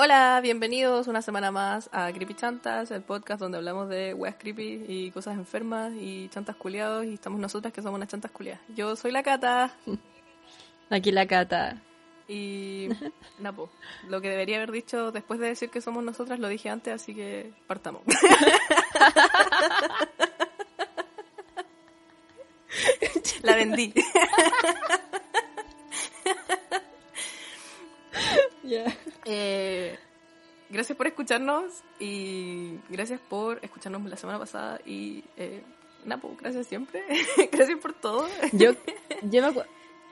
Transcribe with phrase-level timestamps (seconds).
[0.00, 4.84] Hola, bienvenidos una semana más a Creepy Chantas, el podcast donde hablamos de weas creepy
[4.86, 8.60] y cosas enfermas y chantas culiados y estamos nosotras que somos unas chantas culiadas.
[8.76, 9.74] Yo soy la Cata
[10.90, 11.82] Aquí la cata.
[12.28, 12.90] y
[13.40, 13.70] Napo,
[14.06, 17.12] lo que debería haber dicho después de decir que somos nosotras lo dije antes, así
[17.12, 18.02] que partamos.
[23.42, 23.92] la vendí.
[28.68, 28.84] Ya.
[29.24, 29.98] Eh,
[30.70, 35.62] gracias por escucharnos y gracias por escucharnos la semana pasada y eh,
[36.04, 37.02] Napo, gracias siempre.
[37.52, 38.28] gracias por todo.
[38.52, 38.72] Yo,
[39.22, 39.62] yo, me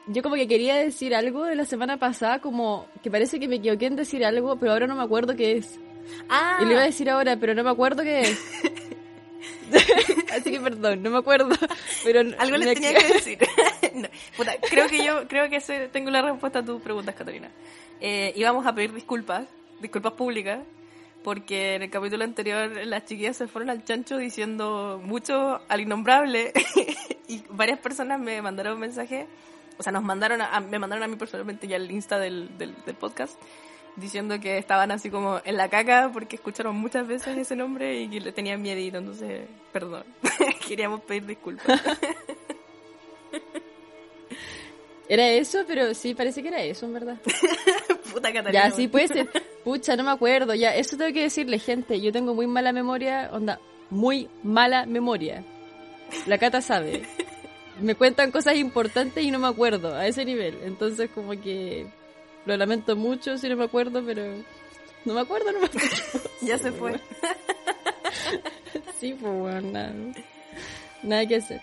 [0.09, 3.57] yo como que quería decir algo de la semana pasada, como que parece que me
[3.57, 5.79] equivoqué en decir algo, pero ahora no me acuerdo qué es.
[6.29, 8.41] Ah, Y lo iba a decir ahora, pero no me acuerdo qué es.
[10.33, 11.55] Así que perdón, no me acuerdo.
[12.07, 13.39] Pero algo les tenía que decir.
[13.95, 17.51] No, puta, creo que yo creo que sé- tengo la respuesta a tus preguntas, Catalina.
[18.01, 19.47] Eh, íbamos a pedir disculpas,
[19.81, 20.61] disculpas públicas,
[21.25, 26.53] porque en el capítulo anterior las chiquillas se fueron al chancho diciendo mucho al innombrable
[27.29, 29.27] y varias personas me mandaron mensajes,
[29.79, 32.75] o sea, nos mandaron a- me mandaron a mí personalmente ya el Insta del, del,
[32.85, 33.41] del podcast
[33.97, 38.09] diciendo que estaban así como en la caca porque escucharon muchas veces ese nombre y
[38.09, 40.05] que le tenían miedito, entonces, perdón.
[40.69, 41.81] Queríamos pedir disculpas.
[45.09, 47.17] Era eso, pero sí, parece que era eso, en verdad.
[48.13, 48.51] Puta Catalina.
[48.51, 49.29] Ya, sí puede ser.
[49.63, 50.55] Pucha, no me acuerdo.
[50.55, 52.01] Ya, eso tengo que decirle, gente.
[52.01, 55.45] Yo tengo muy mala memoria, onda, muy mala memoria.
[56.27, 57.03] La Cata sabe.
[57.81, 60.59] Me cuentan cosas importantes y no me acuerdo, a ese nivel.
[60.65, 61.87] Entonces, como que
[62.47, 64.23] lo lamento mucho si no me acuerdo, pero
[65.05, 65.91] no me acuerdo, no me acuerdo.
[66.41, 66.99] Ya se fue.
[68.99, 69.93] Sí, pues bueno, nada.
[71.03, 71.61] Nada que hacer.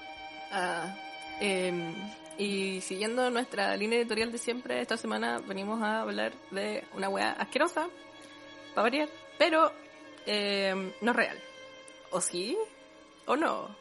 [0.51, 0.95] Ah,
[1.39, 1.93] em,
[2.37, 7.31] y siguiendo nuestra línea editorial de siempre, esta semana venimos a hablar de una wea
[7.31, 7.87] asquerosa,
[8.75, 9.73] para variar, pero
[10.25, 11.37] em, no es real.
[12.11, 12.55] ¿O sí?
[13.25, 13.75] ¿O no?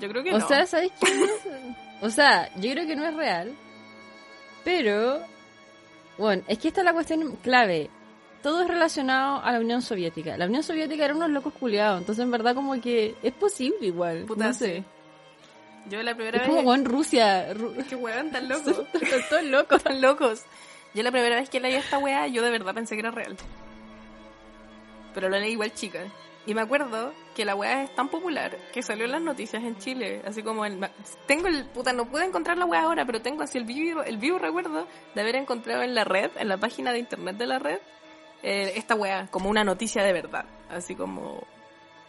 [0.00, 0.48] Yo creo que O no.
[0.48, 1.06] sea, ¿sabes qué?
[2.02, 3.54] O sea, yo creo que no es real.
[4.64, 5.22] Pero,
[6.18, 7.90] bueno, es que esta es la cuestión clave.
[8.42, 10.36] Todo es relacionado a la Unión Soviética.
[10.36, 11.98] La Unión Soviética era unos locos culiados.
[12.00, 14.24] Entonces, en verdad, como que es posible igual.
[14.24, 14.84] Puta, no sé.
[15.90, 16.50] Yo la primera Es vez...
[16.50, 17.52] como, bueno, Rusia.
[17.54, 18.78] Ru- que weón tan locos.
[18.94, 19.76] Están todos locos.
[19.78, 20.42] Están locos.
[20.94, 23.36] Yo la primera vez que leí esta weá, yo de verdad pensé que era real.
[25.14, 26.00] Pero lo leí igual chica.
[26.46, 29.76] Y me acuerdo que la weá es tan popular que salió en las noticias en
[29.78, 30.22] Chile.
[30.24, 30.78] Así como el...
[31.26, 31.66] Tengo el...
[31.66, 34.86] Puta, no pude encontrar la weá ahora, pero tengo así el vivo, el vivo recuerdo
[35.14, 37.78] de haber encontrado en la red, en la página de internet de la red,
[38.44, 40.46] eh, esta weá, como una noticia de verdad.
[40.70, 41.44] Así como...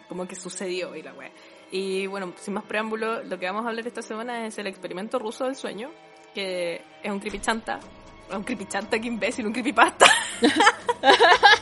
[0.08, 1.31] Como que sucedió y la weá.
[1.72, 5.20] Y bueno, sin más preámbulo, lo que vamos a hablar esta semana es el experimento
[5.20, 5.92] ruso del sueño,
[6.34, 7.80] que es un creepychanta.
[8.31, 10.06] Un creepychanta, qué imbécil, un creepypasta.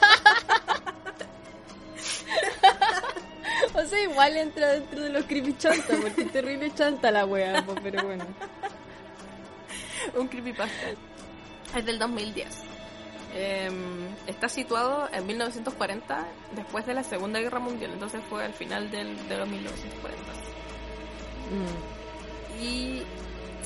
[3.75, 7.65] O sea, igual entra dentro de los creepy chanta, porque es terrible chanta la wea,
[7.83, 8.25] pero bueno.
[10.15, 10.91] un creepypasta.
[11.75, 12.47] Es del 2010.
[13.37, 13.69] Eh,
[14.27, 16.25] está situado en 1940,
[16.55, 20.21] después de la Segunda Guerra Mundial, entonces fue al final del, de los 1940.
[21.51, 22.63] Mm.
[22.63, 23.01] Y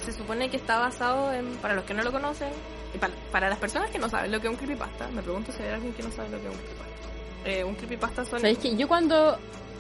[0.04, 2.50] se supone que está basado en, para los que no lo conocen,
[2.96, 5.52] y para, para las personas que no saben lo que es un creepypasta, me pregunto
[5.52, 6.90] si hay alguien que no sabe lo que es un creepypasta.
[7.46, 8.40] Eh, un creepypasta son...
[8.40, 9.38] ¿Sabéis que yo cuando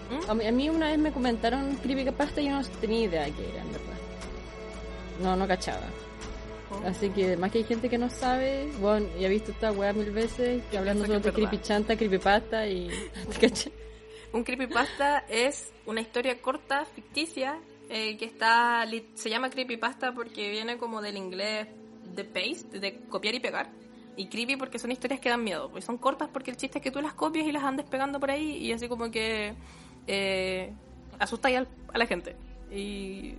[0.09, 0.29] ¿Mm?
[0.29, 3.31] A mí, a mí una vez me comentaron creepypasta y yo no tenía idea de
[3.31, 3.97] qué era, en verdad.
[5.21, 5.87] No, no cachaba.
[6.71, 6.87] Oh.
[6.87, 9.93] Así que más que hay gente que no sabe, bueno, ya he visto esta weá
[9.93, 11.33] mil veces, que hablando es verdad.
[11.33, 12.89] creepychanta, creepypasta y...
[14.31, 17.59] Un creepypasta es una historia corta, ficticia,
[17.89, 21.67] eh, que está se llama creepypasta porque viene como del inglés
[22.13, 23.71] de paste, de copiar y pegar.
[24.15, 25.71] Y creepy porque son historias que dan miedo.
[25.71, 28.19] Pues son cortas porque el chiste es que tú las copias y las andes pegando
[28.19, 29.55] por ahí y así como que
[30.07, 30.73] eh,
[31.19, 32.35] asustas al- a la gente.
[32.71, 33.35] Y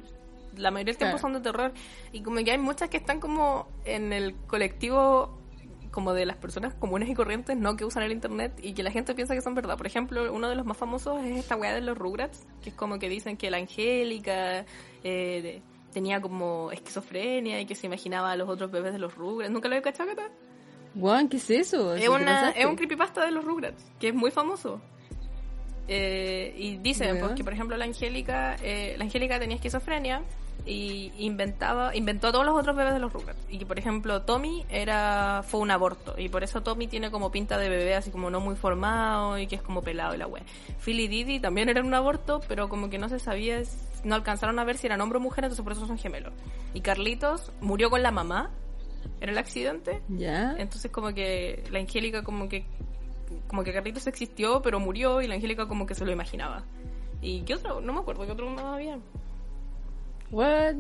[0.57, 1.73] la mayoría del tiempo son de terror.
[2.13, 5.39] Y como que hay muchas que están como en el colectivo
[5.91, 8.93] como de las personas comunes y corrientes, no que usan el internet y que la
[8.93, 9.77] gente piensa que son verdad.
[9.77, 12.77] Por ejemplo, uno de los más famosos es esta weá de los Rugrats, que es
[12.77, 14.61] como que dicen que la Angélica
[15.03, 15.63] eh, de-
[15.93, 19.53] tenía como esquizofrenia y que se imaginaba a los otros bebés de los Rugrats.
[19.53, 20.29] ¿Nunca lo he cachado, Cata?
[20.95, 21.93] Weón, ¿qué es eso?
[21.95, 24.81] Es, ¿Sí te una, es un creepypasta de los Rugrats, que es muy famoso.
[25.93, 30.23] Eh, y dicen pues, que, por ejemplo, la Angélica, eh, la Angélica tenía esquizofrenia
[30.65, 33.41] y inventaba, inventó a todos los otros bebés de los Rugrats.
[33.49, 36.15] Y que, por ejemplo, Tommy era, fue un aborto.
[36.17, 39.49] Y por eso Tommy tiene como pinta de bebé así como no muy formado y
[39.49, 40.45] que es como pelado y la wea.
[40.85, 43.61] Phil y Didi también eran un aborto, pero como que no se sabía,
[44.05, 46.33] no alcanzaron a ver si eran hombre o mujer, entonces por eso son gemelos.
[46.73, 48.53] Y Carlitos murió con la mamá
[49.21, 50.03] en el accidente.
[50.09, 50.55] ¿Ya?
[50.57, 52.65] Entonces como que la Angélica como que
[53.47, 56.65] como que Carlitos existió pero murió y la Angélica como que se lo imaginaba.
[57.23, 57.81] ¿Y qué otro?
[57.81, 58.99] No me acuerdo qué otro más había.
[60.31, 60.75] What?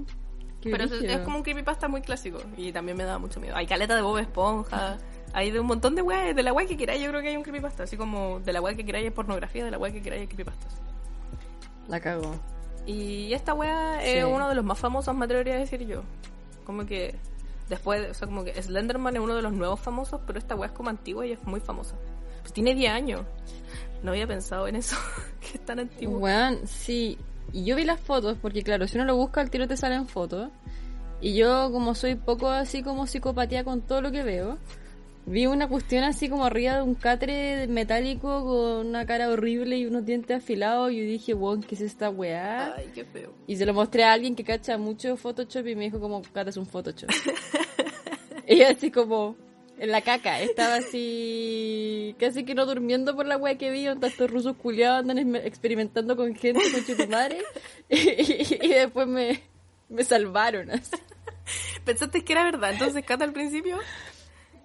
[0.60, 3.56] Qué Pero es, es como un creepypasta muy clásico y también me daba mucho miedo.
[3.56, 4.98] Hay caleta de Bob Esponja,
[5.32, 7.36] hay de un montón de weas, de la wea que queráis yo creo que hay
[7.36, 10.02] un creepypasta, así como de la wea que queráis es pornografía, de la wea que
[10.02, 10.80] queráis hay creepypastas.
[11.88, 12.34] La cago.
[12.86, 14.30] Y esta wea es Sí.
[14.30, 16.02] uno de los más famosos, me atrevería a decir yo.
[16.64, 17.14] Como que
[17.70, 20.66] después, o sea, como que Slenderman es uno de los nuevos famosos, pero esta wea
[20.68, 21.96] es como antigua y es muy famosa.
[22.40, 23.22] Pues tiene 10 años.
[24.02, 24.96] No había pensado en eso,
[25.40, 26.18] que es tan antiguo.
[26.18, 27.18] Weón, sí.
[27.52, 30.06] Y yo vi las fotos, porque claro, si uno lo busca, al tiro te salen
[30.06, 30.50] fotos.
[31.20, 34.56] Y yo, como soy poco así como psicopatía con todo lo que veo,
[35.26, 39.86] vi una cuestión así como arriba de un catre metálico con una cara horrible y
[39.86, 40.92] unos dientes afilados.
[40.92, 42.74] Y yo dije, weón, ¿qué es esta weá?
[42.76, 43.34] Ay, qué feo.
[43.46, 46.50] Y se lo mostré a alguien que cacha mucho Photoshop y me dijo como, Cata
[46.50, 47.10] es un Photoshop.
[48.46, 49.36] y así como,
[49.82, 54.08] en la caca, estaba así, casi que no durmiendo por la wea que vi, donde
[54.08, 57.38] estos rusos culiados andan experimentando con gente con tu madre.
[57.88, 59.42] Y, y- y después me,
[59.88, 60.70] me salvaron.
[60.70, 60.90] así.
[61.84, 63.78] ¿Pensaste que era verdad entonces, Cata, al principio?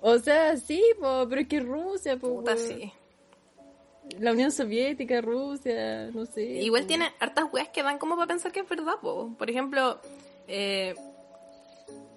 [0.02, 2.92] O sea, sí, po, pero es que Rusia, po, Puta, sí.
[4.20, 6.44] la Unión Soviética, Rusia, no sé.
[6.44, 6.88] Igual po.
[6.90, 9.34] tiene hartas weas que dan como para pensar que es verdad, po.
[9.38, 10.00] Por ejemplo,
[10.48, 10.94] eh,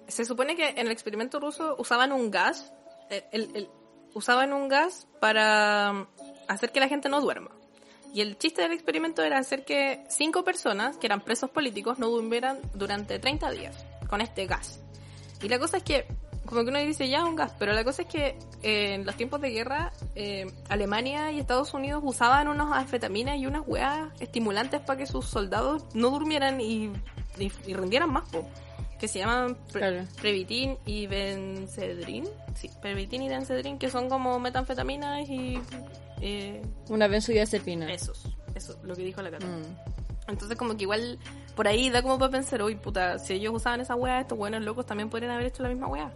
[0.07, 2.73] se supone que en el experimento ruso usaban un gas,
[3.31, 3.69] el- el-
[4.13, 6.07] usaban un gas para mm,
[6.47, 7.51] hacer que la gente no duerma.
[8.13, 12.07] Y el chiste del experimento era hacer que cinco personas, que eran presos políticos, no
[12.09, 14.79] durmieran durante 30 días con este gas.
[15.43, 16.07] Y la cosa es que,
[16.47, 19.15] como que uno dice, ya un gas, pero la cosa es que eh, en los
[19.15, 24.81] tiempos de guerra, eh, Alemania y Estados Unidos usaban unas anfetaminas y unas weas estimulantes
[24.81, 26.91] para que sus soldados no durmieran y,
[27.37, 28.49] y, y rindieran más, po,
[28.99, 30.03] que se llaman pre- Claro.
[30.21, 32.25] Previtin y Benzedrin.
[32.55, 35.59] Sí, Previtin y Benzedrin, que son como metanfetaminas y...
[36.21, 37.91] eh, Una benzodiazepina.
[37.91, 38.25] esos,
[38.55, 39.45] eso, lo que dijo la Cata.
[39.47, 40.29] Mm.
[40.31, 41.17] Entonces como que igual
[41.55, 44.61] por ahí da como para pensar, uy puta, si ellos usaban esa weá, estos buenos
[44.63, 46.11] locos también podrían haber hecho la misma weá.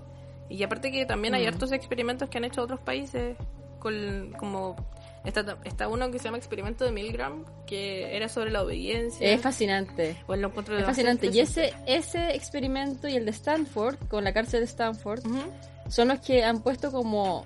[0.50, 1.48] Y aparte que también hay Mm.
[1.54, 3.36] hartos experimentos que han hecho otros países,
[3.80, 4.76] con, como
[5.26, 9.28] está, está uno que se llama experimento de Milgram, que era sobre la obediencia.
[9.28, 10.18] Es fascinante.
[10.28, 11.30] o lo Es fascinante.
[11.32, 15.22] Y ese, ese experimento y el de Stanford, con la cárcel de Stanford,
[15.90, 17.46] son los que han puesto como,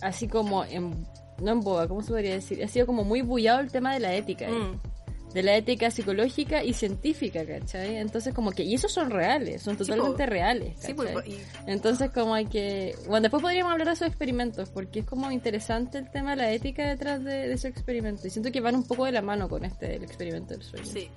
[0.00, 1.06] así como en,
[1.40, 2.62] no en boga, ¿cómo se podría decir?
[2.62, 4.46] Ha sido como muy bullado el tema de la ética.
[4.46, 4.52] ¿eh?
[4.52, 4.89] Mm.
[5.32, 7.96] De la ética psicológica y científica, ¿cachai?
[7.98, 10.74] Entonces como que, y esos son reales, son Sí, totalmente reales.
[10.80, 11.12] Sí, ¿cachai?
[11.14, 12.96] pues, y- Entonces como hay que...
[13.06, 16.50] Bueno, después podríamos hablar de esos experimentos, porque es como interesante el tema de la
[16.52, 18.26] ética detrás de, de ese experimento.
[18.26, 20.86] Y siento que van un poco de la mano con este, el experimento del sueño.
[20.86, 21.08] Sí.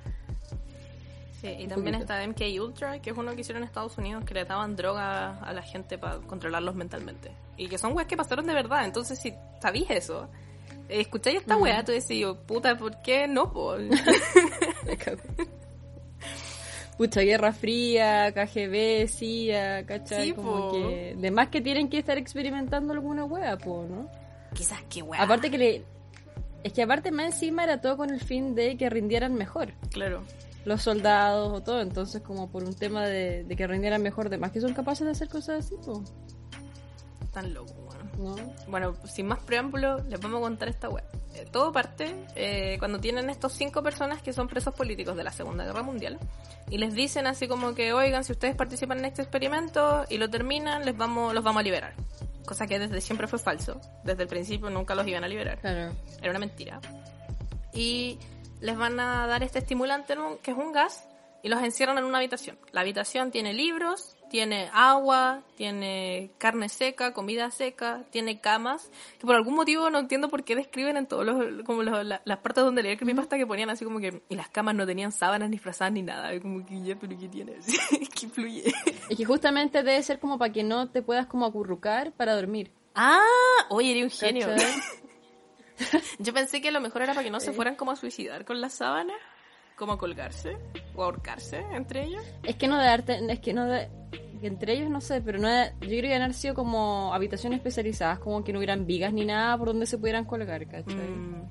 [1.42, 2.14] Sí, y Un también poquito.
[2.14, 5.40] está MK Ultra, que es uno que hicieron en Estados Unidos, que le daban droga
[5.40, 7.32] a la gente para controlarlos mentalmente.
[7.58, 8.86] Y que son weas que pasaron de verdad.
[8.86, 10.30] Entonces, si sabís eso,
[10.90, 13.52] escucháis esta wea, tú decís, yo, puta, ¿por qué no?
[13.52, 13.76] po?
[16.98, 20.28] Pucha, Guerra Fría, KGB, CIA, ¿cachai?
[20.28, 20.72] Sí, como po.
[20.74, 21.16] que...
[21.18, 24.10] De más que tienen que estar experimentando alguna wea, po, ¿no?
[24.54, 25.22] Quizás qué wea.
[25.22, 25.84] Aparte que le...
[26.64, 30.24] Es que aparte más encima era todo con el fin de que rindieran mejor Claro.
[30.64, 34.38] los soldados o todo, entonces como por un tema de, de que rindieran mejor, de
[34.38, 36.02] más que son capaces de hacer cosas así, po,
[37.34, 37.83] Tan loco, weón.
[38.18, 38.36] ¿No?
[38.68, 41.04] Bueno, sin más preámbulo, les vamos a contar esta web.
[41.52, 45.66] todo parte eh, cuando tienen estos cinco personas que son presos políticos de la Segunda
[45.66, 46.20] Guerra Mundial
[46.70, 50.30] y les dicen así como que, oigan, si ustedes participan en este experimento y lo
[50.30, 51.94] terminan, les vamos, los vamos a liberar.
[52.46, 53.80] Cosa que desde siempre fue falso.
[54.04, 55.60] Desde el principio nunca los iban a liberar.
[55.60, 55.94] Claro.
[56.22, 56.82] Era una mentira.
[57.74, 58.20] Y
[58.60, 61.08] les van a dar este estimulante, que es un gas,
[61.42, 62.58] y los encierran en una habitación.
[62.72, 69.36] La habitación tiene libros, tiene agua, tiene carne seca, comida seca, tiene camas, que por
[69.36, 72.64] algún motivo no entiendo por qué describen en todos los, como los- la- las partes
[72.64, 75.60] donde leía creepypasta que ponían así como que, y las camas no tenían sábanas ni
[75.60, 77.58] frazadas ni nada, como que ya, pero ¿qué tiene?
[78.16, 78.74] ¿Qué influye?
[79.08, 82.72] Es que justamente debe ser como para que no te puedas como acurrucar para dormir.
[82.96, 83.20] Ah,
[83.70, 84.48] oye, eres un genio.
[86.18, 88.62] Yo pensé que lo mejor era para que no se fueran como a suicidar con
[88.62, 89.18] las sábanas,
[89.86, 90.58] como colgarse
[90.96, 92.24] o ahorcarse entre ellos.
[92.44, 93.90] Es que no de arte, es que no de,
[94.42, 98.20] entre ellos no sé, pero no de- yo creo que haber sido como habitaciones especializadas,
[98.20, 100.96] como que no hubieran vigas ni nada por donde se pudieran colgar, ¿cachai?
[101.10, 101.44] Mm,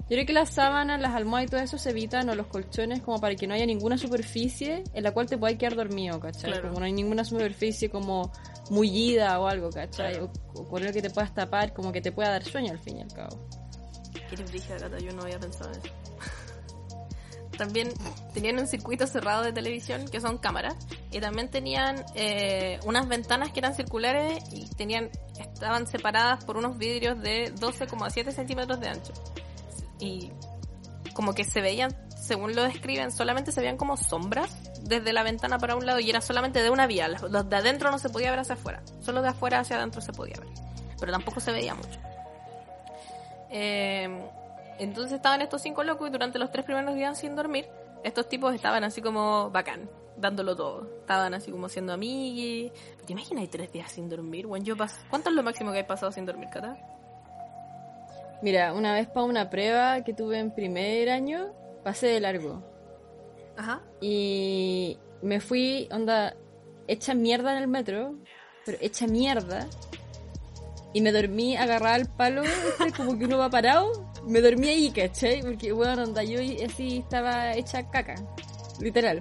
[0.00, 3.02] Yo creo que las sábanas, las almohadas y todo eso se evitan, o los colchones,
[3.02, 6.50] como para que no haya ninguna superficie en la cual te puedas quedar dormido, ¿cachai?
[6.52, 6.68] Claro.
[6.68, 8.32] Como no hay ninguna superficie como
[8.70, 10.12] mullida o algo, ¿cachai?
[10.14, 10.32] Claro.
[10.54, 12.78] O, o con el que te puedas tapar, como que te pueda dar sueño al
[12.78, 13.38] fin y al cabo.
[14.32, 15.92] Eres brígida, Cata, yo no había pensado en eso.
[17.58, 17.92] También
[18.32, 20.76] tenían un circuito cerrado de televisión que son cámaras
[21.10, 26.78] y también tenían eh, unas ventanas que eran circulares y tenían estaban separadas por unos
[26.78, 29.12] vidrios de 12,7 centímetros de ancho.
[30.00, 30.30] Y
[31.12, 35.58] como que se veían según lo describen solamente se veían como sombras desde la ventana
[35.58, 37.08] para un lado y era solamente de una vía.
[37.08, 40.12] Los de adentro no se podía ver hacia afuera solo de afuera hacia adentro se
[40.12, 40.48] podía ver
[40.98, 42.00] pero tampoco se veía mucho.
[43.50, 44.08] Eh,
[44.78, 47.68] entonces estaban estos cinco locos y durante los tres primeros días sin dormir,
[48.04, 50.88] estos tipos estaban así como bacán, dándolo todo.
[51.00, 52.72] Estaban así como siendo amigos.
[53.06, 54.46] ¿Te imaginas tres días sin dormir?
[54.46, 54.76] Bueno, yo
[55.10, 56.76] ¿Cuánto es lo máximo que hay pasado sin dormir, Cata?
[58.40, 62.62] Mira, una vez para una prueba que tuve en primer año, pasé de largo.
[63.56, 63.82] Ajá.
[64.00, 66.36] Y me fui, onda,
[66.86, 68.14] hecha mierda en el metro,
[68.64, 69.66] pero hecha mierda.
[70.94, 74.07] Y me dormí agarrada al palo, este, como que uno va parado.
[74.26, 75.42] Me dormí ahí, ¿cachai?
[75.42, 78.14] Porque, bueno, onda, yo así estaba hecha caca.
[78.80, 79.20] Literal.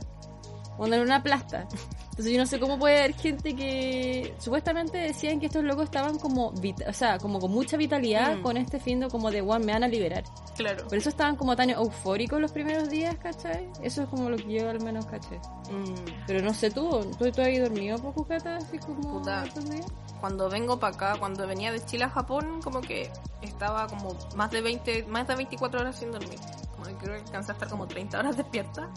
[0.77, 1.67] Onda en una plasta.
[2.17, 6.17] Entonces yo no sé cómo puede haber gente que supuestamente decían que estos locos estaban
[6.17, 8.41] como, o sea, como con mucha vitalidad Mm.
[8.41, 10.23] con este fin de como de, one me van a liberar.
[10.55, 10.87] Claro.
[10.87, 13.69] Por eso estaban como tan eufóricos los primeros días, ¿cachai?
[13.83, 15.37] Eso es como lo que yo al menos caché.
[15.71, 15.93] Mm.
[16.25, 18.57] Pero no sé tú, ¿tú, tú dormido poco, Cata?
[18.57, 19.43] Así como Puta.
[19.45, 19.85] estos días?
[20.19, 23.11] Cuando vengo para acá, cuando venía de Chile a Japón, como que
[23.43, 26.39] estaba como más de 20, más de 24 horas sin dormir.
[26.71, 28.89] Como que creo que alcancé a estar como 30 horas despierta.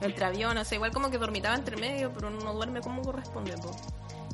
[0.00, 3.02] Entre aviones, o sea, igual como que dormitaba entre medio, pero uno no duerme como
[3.02, 3.70] corresponde, po.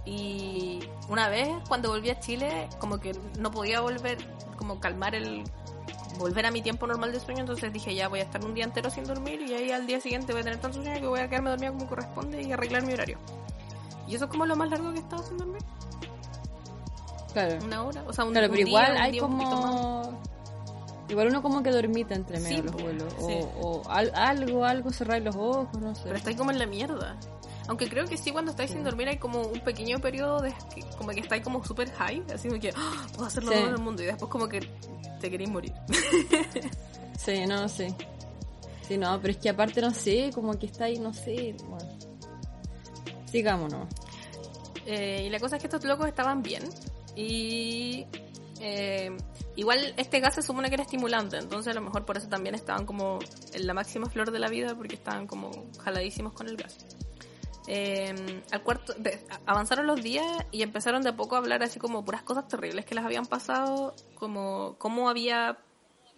[0.05, 4.19] Y una vez, cuando volví a Chile, como que no podía volver,
[4.57, 5.45] como calmar el...
[6.19, 8.65] Volver a mi tiempo normal de sueño, entonces dije ya voy a estar un día
[8.65, 11.21] entero sin dormir y ahí al día siguiente voy a tener tanto sueño que voy
[11.21, 13.19] a quedarme dormida como corresponde y arreglar mi horario.
[14.07, 15.63] Y eso es como lo más largo que he estado sin dormir.
[17.33, 17.65] Claro.
[17.65, 20.23] Una hora, o sea, un, Claro, un pero día, igual un hay día como...
[21.13, 23.13] Igual uno como que dormita entre medio Sí, los vuelos.
[23.19, 23.35] sí.
[23.61, 26.03] O, o al- algo, algo, cerrar los ojos, no sé.
[26.05, 27.17] Pero estáis como en la mierda.
[27.69, 30.81] Aunque creo que sí, cuando estáis sin dormir hay como un pequeño periodo de que,
[30.99, 33.59] como que estáis como super high, así como que "Ah, puedo hacerlo Sí.
[33.59, 34.61] todo en el mundo y después como que
[35.21, 35.73] te queréis morir.
[37.19, 37.87] Sí, no, sí.
[38.89, 41.55] Sí, no, pero es que aparte no sé, como que está ahí, no sé.
[41.69, 41.89] Bueno.
[43.31, 43.87] Sigámonos.
[44.87, 46.65] Eh, y la cosa es que estos locos estaban bien.
[47.15, 48.07] Y
[48.65, 49.11] eh,
[49.57, 52.55] igual este gas se supone que era estimulante, entonces a lo mejor por eso también
[52.55, 53.19] estaban como
[53.53, 55.51] en la máxima flor de la vida porque estaban como
[55.83, 56.79] jaladísimos con el gas.
[57.67, 58.95] Eh, al cuarto,
[59.47, 62.85] avanzaron los días y empezaron de a poco a hablar así como puras cosas terribles
[62.85, 65.59] que les habían pasado, como cómo había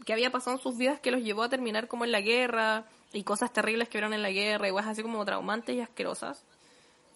[0.05, 2.85] que había pasado en sus vidas que los llevó a terminar como en la guerra
[3.15, 6.45] y cosas terribles que vieron en la guerra cosas así como traumantes y asquerosas.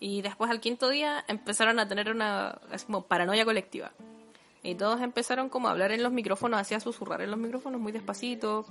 [0.00, 3.92] Y después al quinto día empezaron a tener una como paranoia colectiva.
[4.62, 7.80] Y todos empezaron como a hablar en los micrófonos, así a susurrar en los micrófonos
[7.80, 8.66] muy despacito.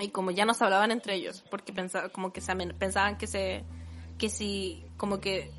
[0.00, 3.26] Y como ya no se hablaban entre ellos, porque pensaba, como que se pensaban que
[3.26, 3.64] se
[4.18, 5.50] que si como que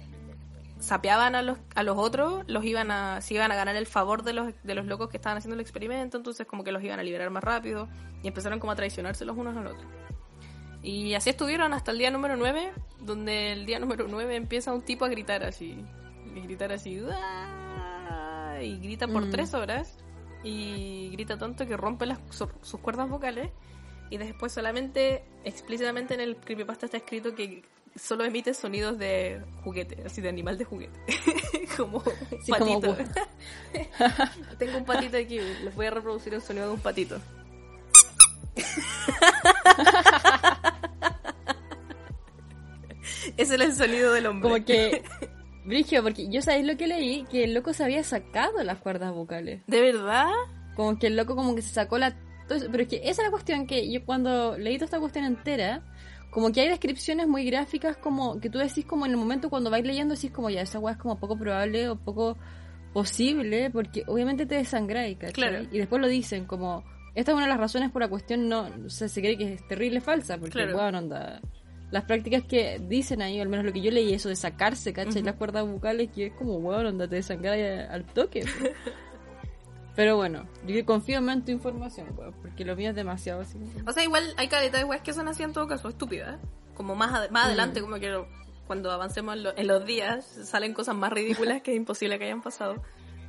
[0.79, 4.24] sapeaban a los a los otros, los iban a se iban a ganar el favor
[4.24, 7.00] de los de los locos que estaban haciendo el experimento, entonces como que los iban
[7.00, 7.88] a liberar más rápido
[8.24, 9.91] y empezaron como a traicionarse los unos a los otros.
[10.82, 14.82] Y así estuvieron hasta el día número 9, donde el día número 9 empieza un
[14.82, 15.84] tipo a gritar así.
[16.36, 17.01] Y gritar así.
[18.62, 19.32] Y grita por Mm.
[19.32, 19.98] tres horas.
[20.44, 23.50] Y grita tanto que rompe las, su- sus cuerdas vocales.
[24.10, 27.64] Y después solamente, explícitamente en el creepypasta está escrito que
[27.96, 31.00] solo emite sonidos de juguete, así de animal de juguete.
[31.78, 32.04] como un
[32.44, 32.96] Sí, como patito.
[32.96, 33.28] gu-
[34.60, 37.20] Tengo un patito aquí, les voy a reproducir el sonido de un patito.
[43.38, 44.50] Ese es el sonido del hombre.
[44.50, 45.04] Como que.
[45.67, 49.13] Brigio, porque yo sabéis lo que leí, que el loco se había sacado las cuerdas
[49.13, 49.62] vocales.
[49.67, 50.29] ¿De verdad?
[50.75, 52.15] Como que el loco como que se sacó la...
[52.47, 55.83] Pero es que esa es la cuestión que yo cuando leí toda esta cuestión entera,
[56.31, 59.69] como que hay descripciones muy gráficas como que tú decís como en el momento cuando
[59.69, 62.38] vais leyendo decís como ya esa weá es como poco probable o poco
[62.93, 65.33] posible porque obviamente te desangráis, ¿cachai?
[65.33, 65.67] Claro.
[65.71, 66.83] Y después lo dicen como
[67.15, 69.53] esta es una de las razones por la cuestión no o sea, se cree que
[69.53, 70.77] es terrible falsa porque Claro.
[70.77, 71.41] bueno, onda
[71.91, 74.91] las prácticas que dicen ahí, o al menos lo que yo leí, eso de sacarse,
[74.94, 75.17] ¿cachai?
[75.17, 75.25] Ujú.
[75.25, 78.44] Las cuerdas vocales, que es como, bueno, onda, te desangráis al toque.
[78.60, 78.72] pues.
[79.96, 83.58] Pero bueno, yo confío más en tu información, weón, porque lo mío es demasiado así.
[83.88, 86.39] O sea, igual hay caleta de weas que son así en todo caso, estúpidas.
[86.75, 87.48] Como más, ade- más Mm.
[87.48, 88.24] adelante, como que
[88.67, 92.25] cuando avancemos en, lo- en los días, salen cosas más ridículas que es imposible que
[92.25, 92.84] hayan pasado.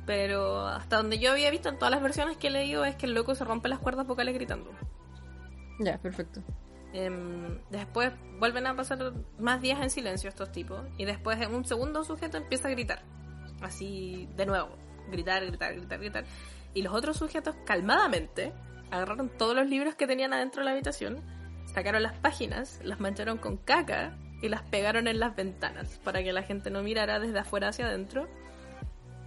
[0.05, 3.05] Pero hasta donde yo había visto en todas las versiones que he leído es que
[3.07, 4.69] el loco se rompe las cuerdas vocales gritando.
[5.79, 6.41] Ya, perfecto.
[6.91, 12.03] Em, después vuelven a pasar más días en silencio estos tipos y después un segundo
[12.03, 13.03] sujeto empieza a gritar.
[13.61, 14.69] Así de nuevo.
[15.11, 16.25] Gritar, gritar, gritar, gritar.
[16.73, 18.53] Y los otros sujetos calmadamente
[18.91, 21.21] agarraron todos los libros que tenían adentro de la habitación,
[21.73, 26.33] sacaron las páginas, las mancharon con caca y las pegaron en las ventanas para que
[26.33, 28.27] la gente no mirara desde afuera hacia adentro.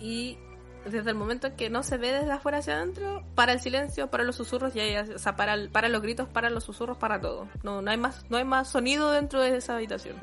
[0.00, 0.38] Y
[0.84, 4.10] desde el momento en que no se ve desde afuera hacia adentro, para el silencio,
[4.10, 6.98] para los susurros, ya, ya- o sea, para, el- para los gritos, para los susurros,
[6.98, 7.48] para todo.
[7.62, 10.16] No, no hay más, no hay más sonido dentro de esa habitación.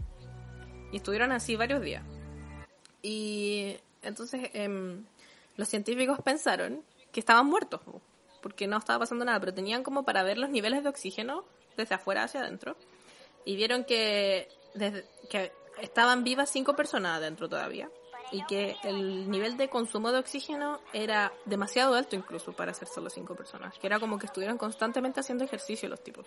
[0.91, 2.03] Y estuvieron así varios días.
[3.01, 5.05] Y entonces em,
[5.55, 8.01] los científicos pensaron que estaban muertos, po,
[8.41, 11.43] porque no estaba pasando nada, pero tenían como para ver los niveles de oxígeno
[11.77, 12.75] desde afuera hacia adentro.
[13.45, 15.51] Y vieron que, desde, que
[15.81, 17.89] estaban vivas cinco personas adentro todavía.
[18.31, 23.09] Y que el nivel de consumo de oxígeno era demasiado alto incluso para ser solo
[23.09, 23.77] cinco personas.
[23.79, 26.25] Que era como que estuvieran constantemente haciendo ejercicio los tipos.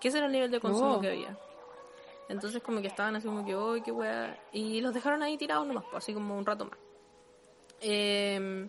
[0.00, 1.00] Que ese era el nivel de consumo Oh.
[1.00, 1.38] que había.
[2.28, 4.38] Entonces como que estaban así como que, uy, qué wea.
[4.52, 6.78] Y los dejaron ahí tirados nomás, pues, así como un rato más.
[7.80, 8.68] Eh,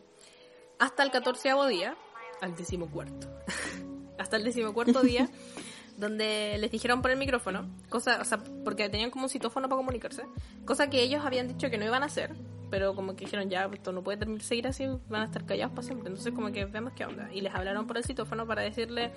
[0.77, 1.95] hasta el catorceavo día,
[2.41, 3.27] al decimocuarto.
[4.17, 5.29] hasta el decimocuarto día,
[5.99, 9.77] donde les dijeron por el micrófono, cosa, o sea, porque tenían como un citófono para
[9.77, 10.23] comunicarse,
[10.65, 12.35] cosa que ellos habían dicho que no iban a hacer,
[12.69, 15.83] pero como que dijeron ya, esto no puede seguir así, van a estar callados para
[15.83, 16.07] siempre.
[16.07, 17.29] Entonces como que vemos qué onda.
[17.33, 19.11] Y les hablaron por el citófono para decirle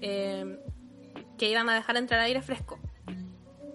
[0.00, 0.60] eh,
[1.38, 2.78] que iban a dejar entrar aire fresco.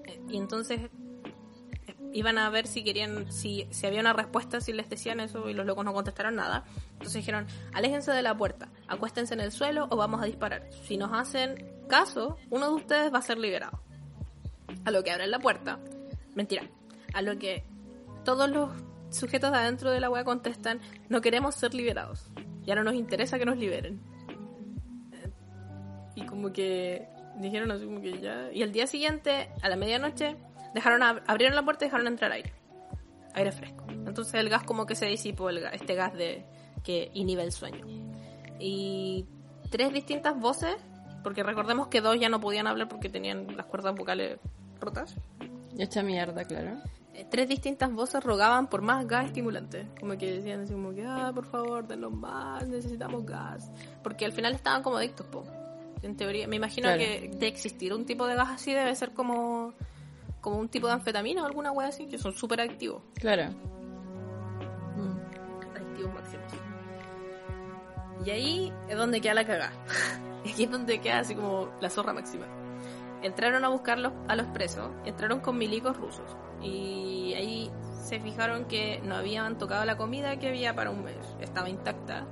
[0.06, 4.72] Eh, Y entonces eh, iban a ver si querían, si, si había una respuesta, si
[4.72, 6.64] les decían eso y los locos no contestaron nada.
[6.94, 10.70] Entonces dijeron, aléjense de la puerta, acuéstense en el suelo o vamos a disparar.
[10.84, 13.80] Si nos hacen caso, uno de ustedes va a ser liberado.
[14.86, 15.80] A lo que abren la puerta,
[16.36, 16.64] mentira,
[17.14, 17.64] a lo que
[18.24, 18.70] todos los
[19.10, 22.30] sujetos de adentro de la wea contestan, no queremos ser liberados.
[22.64, 24.02] Ya no nos interesa que nos liberen.
[26.16, 27.08] Y como que
[27.40, 28.52] dijeron así como que ya.
[28.52, 30.36] Y al día siguiente, a la medianoche,
[30.74, 32.54] dejaron abrieron la puerta y dejaron entrar aire.
[33.34, 33.86] Aire fresco.
[33.90, 36.46] Entonces el gas como que se disipó, el ga- este gas de
[36.84, 37.86] que inhibe el sueño.
[38.60, 39.26] Y
[39.70, 40.76] tres distintas voces,
[41.24, 44.40] porque recordemos que dos ya no podían hablar porque tenían las cuerdas vocales
[44.80, 45.16] rotas.
[45.78, 46.78] Hecha mierda, claro.
[47.14, 49.88] Eh, tres distintas voces rogaban por más gas estimulante.
[50.00, 53.72] Como que decían así como que, ah, por favor, denos más, necesitamos gas.
[54.04, 55.44] Porque al final estaban como adictos, po.
[56.04, 57.00] En teoría, me imagino Claro.
[57.00, 59.74] que de existir un tipo de gas así debe ser como,
[60.42, 63.02] como un tipo de anfetamina o alguna wea así, que son súper adictivos.
[63.16, 63.50] Claro.
[64.96, 65.76] Mm.
[65.76, 66.54] Adictivos máximos.
[68.26, 69.72] Y ahí es donde queda la cagada.
[70.52, 72.46] Aquí es donde queda así como la zorra máxima.
[73.22, 76.36] Entraron a buscar a los presos, entraron con milicos rusos.
[76.62, 77.72] Y ahí
[78.04, 82.26] se fijaron que no habían tocado la comida que había para un mes, estaba intacta.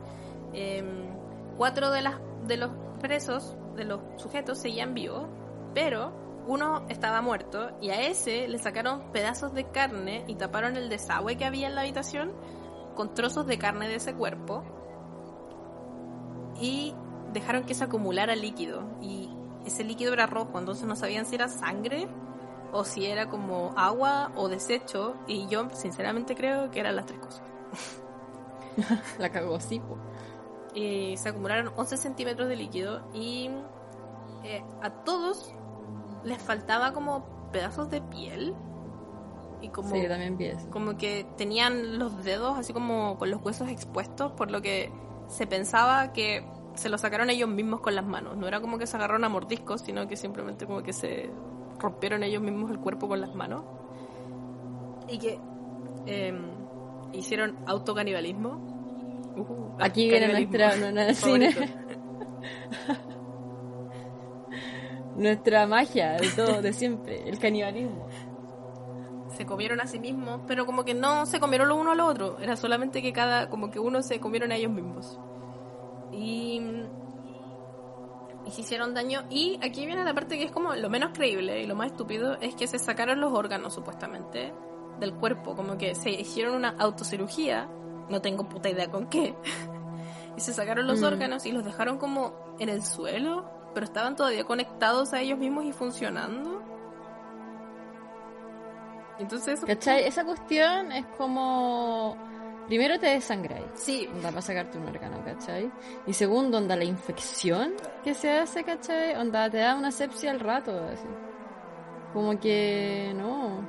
[0.53, 1.09] Em,
[1.57, 2.15] cuatro de, las,
[2.47, 5.27] de los presos, de los sujetos, seguían vivos,
[5.73, 6.13] pero
[6.47, 11.37] uno estaba muerto y a ese le sacaron pedazos de carne y taparon el desagüe
[11.37, 12.31] que había en la habitación
[12.95, 14.63] con trozos de carne de ese cuerpo
[16.61, 16.93] y
[17.35, 19.29] dejaron que se acumulara líquido y
[19.65, 22.07] ese líquido era rojo, entonces no sabían si era sangre
[22.71, 27.19] o si era como agua o desecho y yo sinceramente creo que eran las tres
[27.19, 27.43] cosas.
[29.19, 29.97] La cagó, sí, po.
[30.73, 33.49] Y se acumularon 11 centímetros de líquido y
[34.43, 35.53] eh, a todos
[36.23, 38.53] les faltaba como pedazos de piel
[39.61, 40.69] y como Sí, también vi eso.
[40.69, 44.91] como que tenían los dedos así como con los huesos expuestos, por lo que
[45.27, 46.45] se pensaba que
[46.75, 48.37] se los sacaron ellos mismos con las manos.
[48.37, 51.29] No era como que se agarraron a mordiscos, sino que simplemente como que se
[51.79, 53.63] rompieron ellos mismos el cuerpo con las manos.
[55.07, 55.39] Y que
[56.05, 56.33] eh,
[57.13, 58.73] hicieron autocanibalismo.
[59.35, 61.53] Uh, Aquí viene nuestra, no, no, cine.
[65.15, 68.07] Nuestra magia de todo, de siempre, el canibalismo.
[69.29, 72.05] se comieron a sí mismos, pero como que no se comieron lo uno a lo
[72.05, 75.17] otro, era solamente que cada, como que uno se comieron a ellos mismos.
[76.15, 76.61] Y,
[78.45, 79.23] y se hicieron daño.
[79.29, 82.35] Y aquí viene la parte que es como lo menos creíble y lo más estúpido,
[82.41, 84.53] es que se sacaron los órganos supuestamente
[84.99, 87.67] del cuerpo, como que se hicieron una autocirugía,
[88.09, 89.35] no tengo puta idea con qué,
[90.37, 91.05] y se sacaron los Mm.
[91.05, 95.65] órganos y los dejaron como en el suelo, pero estaban todavía conectados a ellos mismos
[95.65, 96.61] y funcionando.
[99.19, 100.03] Entonces, eso- ¿Cachai?
[100.05, 102.15] Esa cuestión es como.
[102.67, 103.65] Primero te desangráis.
[103.75, 105.71] Sí, Onda para sacarte un órgano, ¿cachai?
[106.07, 107.73] Y segundo, onda la infección
[108.03, 109.15] que se hace, ¿cachai?
[109.15, 111.05] Onda te da una sepsia al rato, así.
[112.13, 113.61] Como que no.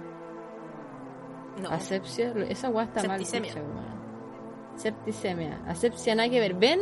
[1.61, 1.69] no.
[1.71, 3.19] Asepsia, esa guay está mal.
[3.25, 3.53] Septicemia.
[3.55, 3.97] dicha, weón.
[4.77, 5.61] Septicemia.
[5.67, 6.55] Asepsia nada que ver.
[6.55, 6.81] ¿Ven?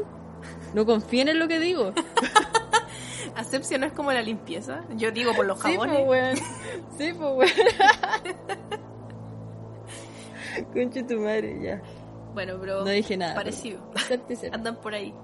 [0.74, 1.92] No confíen en lo que digo.
[3.34, 4.82] Asepsia no es como la limpieza.
[4.94, 5.96] Yo digo por los Sí, jabones.
[6.04, 6.36] pues, weón.
[6.98, 7.50] Sí, pues, weón.
[10.72, 11.82] Conche tu madre, ya.
[12.34, 13.34] Bueno, pero No dije nada.
[13.34, 13.80] parecido.
[14.52, 15.14] Andan por ahí.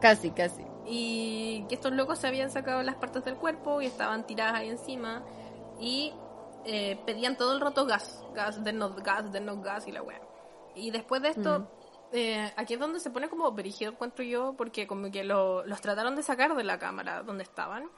[0.00, 0.62] Casi, casi.
[0.86, 4.68] y que estos locos se habían sacado las partes del cuerpo y estaban tiradas ahí
[4.68, 5.24] encima
[5.80, 6.12] y
[6.66, 10.20] eh, pedían todo el rato gas, gas, denos gas, denos gas y la weá.
[10.74, 11.66] Y después de esto, Mm.
[12.12, 15.80] eh, aquí es donde se pone como brígido, encuentro yo, porque como que lo- los
[15.80, 17.88] trataron de sacar de la cámara donde estaban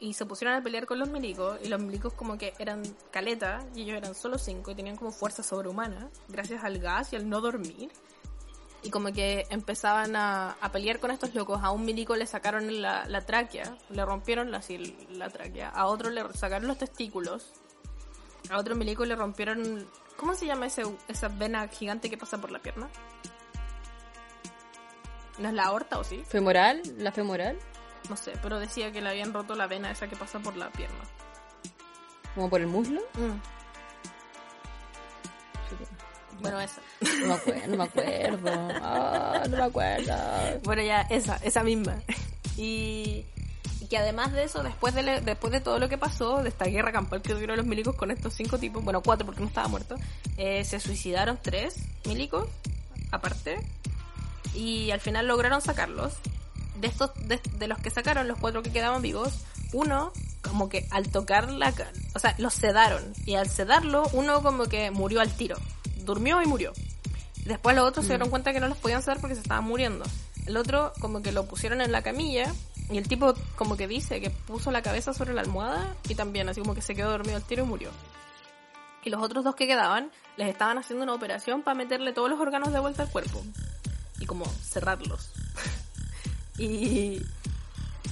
[0.00, 3.64] y se pusieron a pelear con los milicos y los milicos como que eran caleta
[3.74, 7.28] y ellos eran solo cinco y tenían como fuerza sobrehumana gracias al gas y al
[7.28, 7.90] no dormir
[8.82, 12.82] y como que empezaban a, a pelear con estos locos a un milico le sacaron
[12.82, 14.60] la, la tráquea le rompieron la,
[15.10, 17.52] la tráquea a otro le sacaron los testículos
[18.50, 22.50] a otro milico le rompieron ¿cómo se llama ese, esa vena gigante que pasa por
[22.50, 22.88] la pierna?
[25.38, 26.22] ¿no es la aorta o sí?
[26.26, 26.82] ¿Femoral?
[26.98, 27.58] ¿La femoral?
[28.08, 30.70] No sé, pero decía que le habían roto la vena esa que pasa por la
[30.70, 30.96] pierna.
[32.34, 33.00] ¿Como por el muslo?
[36.40, 36.80] Bueno, esa.
[37.20, 38.50] No me acuerdo, no me acuerdo.
[38.82, 40.14] Ah, no me acuerdo.
[40.64, 41.96] Bueno, ya, esa, esa misma.
[42.56, 43.24] Y,
[43.80, 46.48] y que además de eso, después de, le- después de todo lo que pasó, de
[46.50, 49.46] esta guerra campal que tuvieron los milicos con estos cinco tipos, bueno, cuatro porque no
[49.46, 49.96] estaba muerto,
[50.36, 52.48] eh, se suicidaron tres milicos,
[53.10, 53.60] aparte,
[54.54, 56.14] y al final lograron sacarlos.
[56.80, 59.32] De estos, de, de los que sacaron, los cuatro que quedaban vivos,
[59.72, 61.72] uno como que al tocar la...
[62.14, 63.02] O sea, los sedaron.
[63.26, 65.56] Y al sedarlo, uno como que murió al tiro.
[66.04, 66.72] Durmió y murió.
[67.44, 70.04] Después los otros se dieron cuenta que no los podían sedar porque se estaban muriendo.
[70.46, 72.52] El otro como que lo pusieron en la camilla
[72.90, 76.48] y el tipo como que dice que puso la cabeza sobre la almohada y también
[76.48, 77.90] así como que se quedó dormido al tiro y murió.
[79.04, 82.40] Y los otros dos que quedaban les estaban haciendo una operación para meterle todos los
[82.40, 83.42] órganos de vuelta al cuerpo
[84.18, 85.30] y como cerrarlos.
[86.58, 87.22] Y,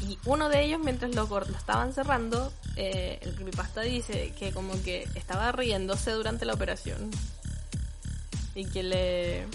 [0.06, 4.72] y uno de ellos, mientras lo, lo estaban cerrando, eh, el creepypasta dice que como
[4.82, 7.10] que estaba riéndose durante la operación.
[8.54, 9.46] Y que le,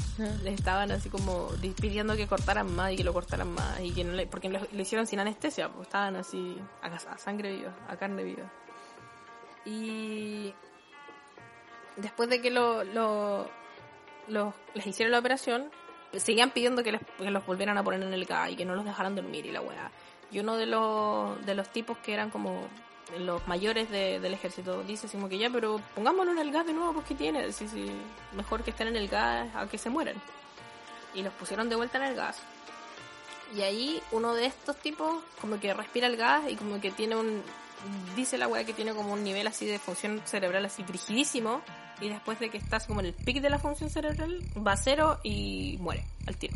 [0.44, 3.80] le estaban así como di- pidiendo que cortaran más y que lo cortaran más.
[3.82, 7.18] y que no le, Porque lo, lo hicieron sin anestesia, pues estaban así a, a
[7.20, 8.52] sangre viva, a carne viva.
[9.66, 10.52] Y
[11.98, 13.48] después de que lo, lo-
[14.28, 15.70] los- les hicieron la operación,
[16.16, 18.76] seguían pidiendo que, les, que los volvieran a poner en el gas y que no
[18.76, 19.92] los dejaran dormir y la weá.
[20.32, 22.68] Y uno de los, de los tipos que eran como
[23.20, 26.66] los mayores de- del ejército dice así como que ya, pero pongámoslo en el gas
[26.66, 27.52] de nuevo, pues ¿qué tiene?
[27.54, 27.90] Sí, sí,
[28.36, 30.16] mejor que estén en el gas a que se mueran.
[31.14, 32.38] Y los pusieron de vuelta en el gas.
[33.56, 37.16] Y ahí uno de estos tipos como que respira el gas y como que tiene
[37.16, 37.42] un...
[38.16, 41.62] Dice la weá que tiene como un nivel así de función cerebral así frigidísimo.
[42.02, 44.78] Y después de que estás como en el pic de la función cerebral, va a
[44.78, 46.56] cero y muere al tiro.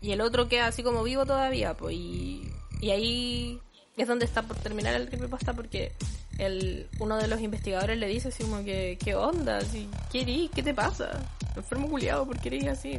[0.00, 1.94] Y el otro queda así como vivo todavía, pues.
[1.96, 3.60] Y, y ahí
[3.96, 5.92] es donde está por terminar el creepypasta porque
[6.38, 9.60] el, uno de los investigadores le dice así como que, ¿qué onda?
[9.60, 10.50] Si, ¿Qué eres?
[10.54, 11.20] ¿Qué te pasa?
[11.54, 12.98] Enfermo culiado, ¿por qué eres así?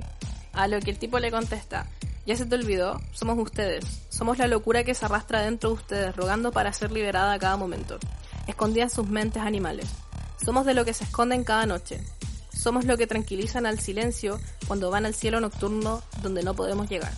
[0.54, 1.88] A lo que el tipo le contesta,
[2.26, 3.84] ya se te olvidó, somos ustedes.
[4.10, 7.58] Somos la locura que se arrastra dentro de ustedes, rogando para ser liberada a cada
[7.58, 7.98] momento.
[8.48, 9.88] Escondida en sus mentes animales.
[10.44, 12.04] Somos de lo que se esconden cada noche.
[12.54, 17.14] Somos lo que tranquilizan al silencio cuando van al cielo nocturno donde no podemos llegar.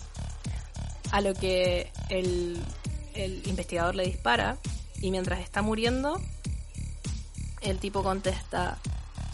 [1.10, 2.58] A lo que el,
[3.14, 4.56] el investigador le dispara
[5.00, 6.20] y mientras está muriendo,
[7.60, 8.78] el tipo contesta,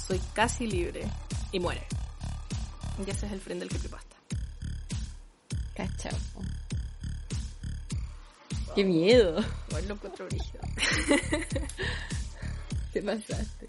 [0.04, 1.06] soy casi libre
[1.52, 1.87] y muere.
[3.06, 4.19] Y ese es el friend del creepypasta.
[5.80, 6.18] Cachao.
[8.74, 9.42] Qué miedo.
[9.68, 10.28] Igual lo encuentro.
[12.92, 13.66] Te pasaste.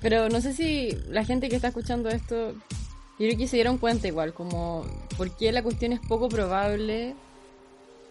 [0.00, 2.58] Pero no sé si la gente que está escuchando esto, yo
[3.18, 4.86] creo que se dieron cuenta igual, como
[5.18, 7.14] por qué la cuestión es poco probable.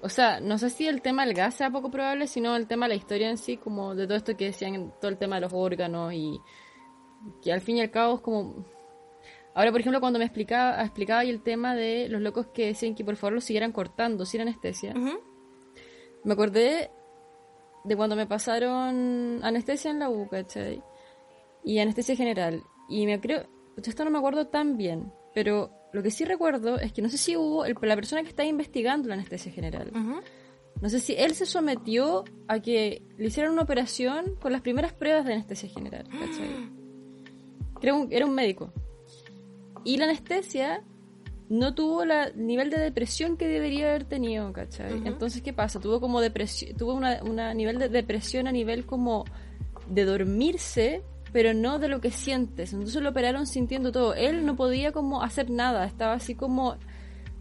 [0.03, 2.85] O sea, no sé si el tema del gas sea poco probable, sino el tema
[2.85, 5.41] de la historia en sí, como de todo esto que decían, todo el tema de
[5.41, 6.39] los órganos y
[7.41, 8.65] que al fin y al cabo es como...
[9.59, 12.95] Ahora, por ejemplo, cuando me explicaba, explicaba ahí el tema de los locos que decían
[12.95, 14.93] que por favor los siguieran cortando sin anestesia,
[16.23, 16.89] me acordé
[17.83, 20.81] de cuando me pasaron anestesia en la U, ¿cachai?
[21.63, 22.63] Y anestesia general.
[22.87, 23.43] Y me creo,
[23.77, 27.17] esto no me acuerdo tan bien, pero lo que sí recuerdo es que no sé
[27.17, 29.91] si hubo, el- la persona que estaba investigando la anestesia general,
[30.81, 34.93] no sé si él se sometió a que le hicieran una operación con las primeras
[34.93, 36.69] pruebas de anestesia general, ¿cachai?
[37.81, 38.71] Era un, era un médico.
[39.83, 40.83] Y la anestesia
[41.49, 45.01] no tuvo el nivel de depresión que debería haber tenido, ¿cachai?
[45.05, 45.79] Entonces, ¿qué pasa?
[45.79, 49.25] Tuvo como depresión, tuvo una nivel de depresión a nivel como
[49.87, 52.73] de dormirse, pero no de lo que sientes.
[52.73, 54.13] Entonces lo operaron sintiendo todo.
[54.13, 56.77] Él no podía como hacer nada, estaba así como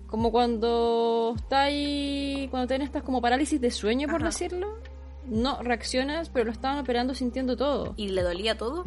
[0.06, 4.26] como cuando está ahí, cuando tienes estas como parálisis de sueño, por Ajá.
[4.30, 4.78] decirlo.
[5.26, 7.92] No reaccionas, pero lo estaban operando sintiendo todo.
[7.98, 8.84] ¿Y le dolía todo?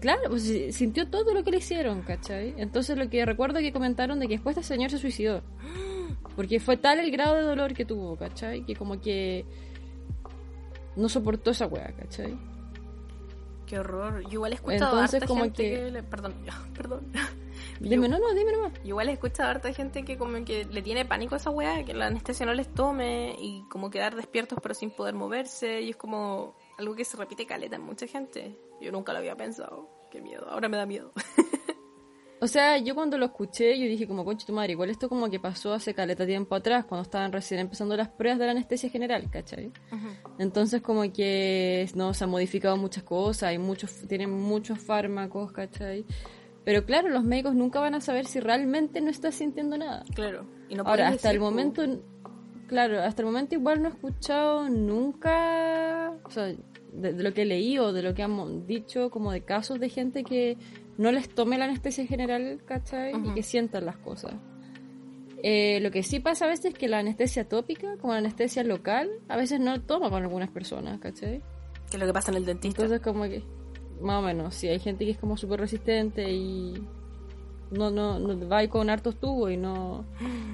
[0.00, 2.54] Claro, pues sintió todo lo que le hicieron, ¿cachai?
[2.58, 5.42] Entonces lo que recuerdo que comentaron de que después este señor se suicidó.
[6.34, 8.64] Porque fue tal el grado de dolor que tuvo, ¿cachai?
[8.64, 9.44] Que como que
[10.96, 12.36] no soportó esa weá, ¿cachai?
[13.66, 14.22] Qué horror.
[14.24, 15.90] Yo igual he escuchado Entonces, harta como gente que- que...
[15.90, 16.34] le- Perdón,
[16.74, 17.12] perdón.
[17.80, 18.72] Dime, no, no, dime nomás.
[18.84, 21.84] Igual he escuchado a harta gente que como que le tiene pánico a esa weá,
[21.84, 25.90] que la anestesia no les tome y como quedar despiertos pero sin poder moverse y
[25.90, 28.56] es como algo que se repite caleta en mucha gente.
[28.80, 29.88] Yo nunca lo había pensado.
[30.10, 31.12] Qué miedo, ahora me da miedo.
[32.40, 35.28] O sea, yo cuando lo escuché, yo dije como, concha tu madre, igual esto como
[35.28, 38.90] que pasó hace caleta tiempo atrás, cuando estaban recién empezando las pruebas de la anestesia
[38.90, 39.72] general, ¿cachai?
[40.38, 46.04] Entonces como que no se han modificado muchas cosas, hay muchos, tienen muchos fármacos, ¿cachai?
[46.64, 50.04] Pero claro, los médicos nunca van a saber si realmente no estás sintiendo nada.
[50.14, 50.46] Claro.
[50.68, 51.82] Y no Ahora, hasta el momento,
[52.68, 56.54] claro, hasta el momento igual no he escuchado nunca, o sea,
[56.92, 59.88] de, de lo que leí o de lo que han dicho, como de casos de
[59.88, 60.56] gente que
[60.96, 63.12] no les tome la anestesia general, ¿cachai?
[63.14, 64.34] Y que sientan las cosas.
[65.42, 68.64] Eh, lo que sí pasa a veces es que la anestesia tópica, como la anestesia
[68.64, 71.40] local, a veces no toma con algunas personas, ¿cachai?
[71.88, 72.82] Que es lo que pasa en el dentista.
[72.82, 73.44] Entonces como que,
[74.00, 76.74] más o menos, sí, hay gente que es como súper resistente y
[77.70, 80.04] no, no, no va ahí con hartos tubos y no...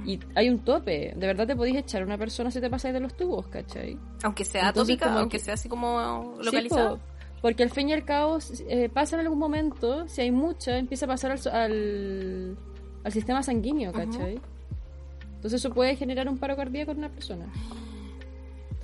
[0.07, 2.93] Y hay un tope, de verdad te podéis echar a una persona si te pasáis
[2.95, 3.99] de los tubos, ¿cachai?
[4.23, 6.99] aunque sea Entonces, tópica, como aunque que- sea así como Sí, po,
[7.41, 11.05] porque al fin y al cabo eh, pasa en algún momento, si hay mucha, empieza
[11.07, 12.57] a pasar al, al,
[13.05, 14.41] al sistema sanguíneo, ¿cachai?
[15.37, 17.47] Entonces eso puede generar un paro cardíaco en una persona.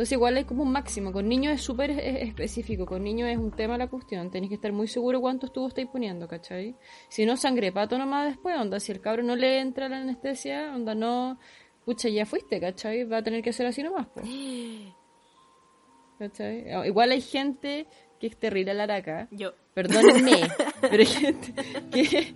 [0.01, 1.13] Entonces igual hay como un máximo.
[1.13, 2.87] Con niños es súper es- específico.
[2.87, 4.31] Con niños es un tema la cuestión.
[4.31, 6.75] Tenéis que estar muy seguro cuántos tubos estáis poniendo, ¿cachai?
[7.11, 8.81] Si no, sangre pato nomás después, onda.
[8.81, 11.39] Si el cabro no le entra la anestesia, onda no...
[11.85, 13.05] Pucha, ya fuiste, ¿cachai?
[13.05, 14.27] Va a tener que ser así nomás, pues.
[16.19, 16.71] ¿Cachai?
[16.73, 17.87] Ah, Igual hay gente
[18.19, 19.29] que es terrible la araca.
[19.31, 19.53] Yo.
[19.75, 20.49] Perdónenme,
[20.81, 21.55] pero hay gente
[21.93, 22.35] que,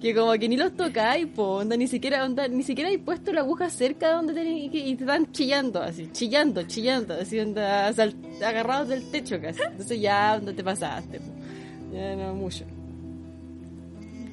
[0.00, 3.32] que como que ni los tocáis, po, onda, ni siquiera, onda, ni siquiera hay puesto
[3.32, 7.38] la aguja cerca de donde tenéis que, y te están chillando, así, chillando, chillando, así,
[7.40, 9.62] onda, sal- agarrados del techo casi.
[9.62, 11.32] Entonces ya, onda te pasaste, po.
[11.94, 12.64] Ya no mucho.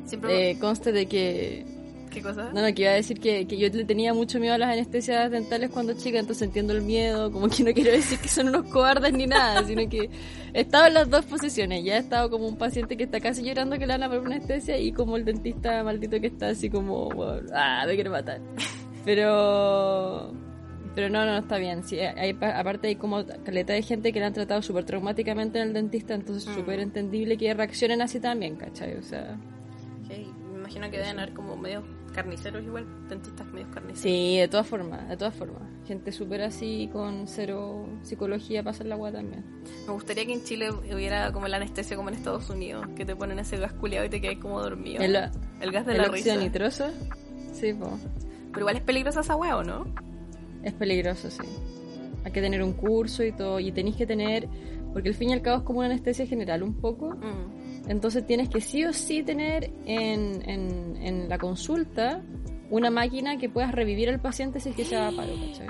[0.05, 0.51] Siempre...
[0.51, 1.65] Eh, conste de que,
[2.11, 2.51] ¿Qué cosa?
[2.53, 4.69] no, no, que iba a decir que, que yo le tenía mucho miedo a las
[4.71, 8.49] anestesias dentales cuando chica, entonces entiendo el miedo, como que no quiero decir que son
[8.49, 10.09] unos cobardes ni nada, sino que
[10.53, 13.43] he estado en las dos posiciones, ya he estado como un paciente que está casi
[13.43, 16.49] llorando que le van a poner una anestesia y como el dentista maldito que está
[16.49, 17.09] así como,
[17.53, 18.41] ah, me quiere matar.
[19.05, 20.33] Pero...
[20.93, 21.83] Pero no, no, está bien.
[21.85, 25.59] Sí, hay, pa- aparte hay como caleta de gente que la han tratado súper traumáticamente
[25.61, 26.55] en el dentista, entonces Mm.
[26.55, 28.95] súper entendible que reaccionen así también, ¿cachai?
[28.97, 29.37] O sea...
[30.09, 34.01] Sí, me imagino que deben haber como medios carniceros igual, dentistas medios carniceros.
[34.01, 35.61] Sí, de todas formas, de todas formas.
[35.87, 39.43] Gente súper así con cero psicología pasa la agua también.
[39.87, 43.15] Me gustaría que en Chile hubiera como la anestesia como en Estados Unidos, que te
[43.15, 45.01] ponen ese gas culiado y te quedas como dormido.
[45.01, 45.15] El,
[45.59, 46.35] El gas de el la risa.
[46.37, 46.85] nitroso,
[47.53, 47.97] sí, po.
[48.49, 49.85] Pero igual es peligrosa esa hueá, ¿o no?
[50.63, 51.41] es peligroso, sí.
[52.23, 54.47] Hay que tener un curso y todo, y tenéis que tener,
[54.93, 57.60] porque al fin y al cabo es como una anestesia general un poco, Mm.
[57.87, 62.21] Entonces tienes que sí o sí tener en, en, en la consulta
[62.69, 65.67] una máquina que puedas revivir al paciente si es que se va a paro, ¿cachai?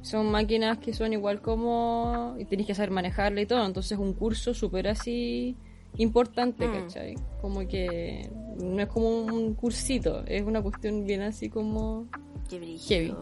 [0.00, 2.34] Son máquinas que son igual como...
[2.38, 5.56] y tenéis que saber manejarla y todo, entonces un curso súper así
[5.96, 6.72] importante, Mm.
[6.72, 7.14] ¿cachai?
[7.42, 8.30] Como que
[8.62, 12.06] no es como un cursito, es una cuestión bien así como...
[12.48, 12.82] Qué brillo.
[12.88, 13.14] Heavy.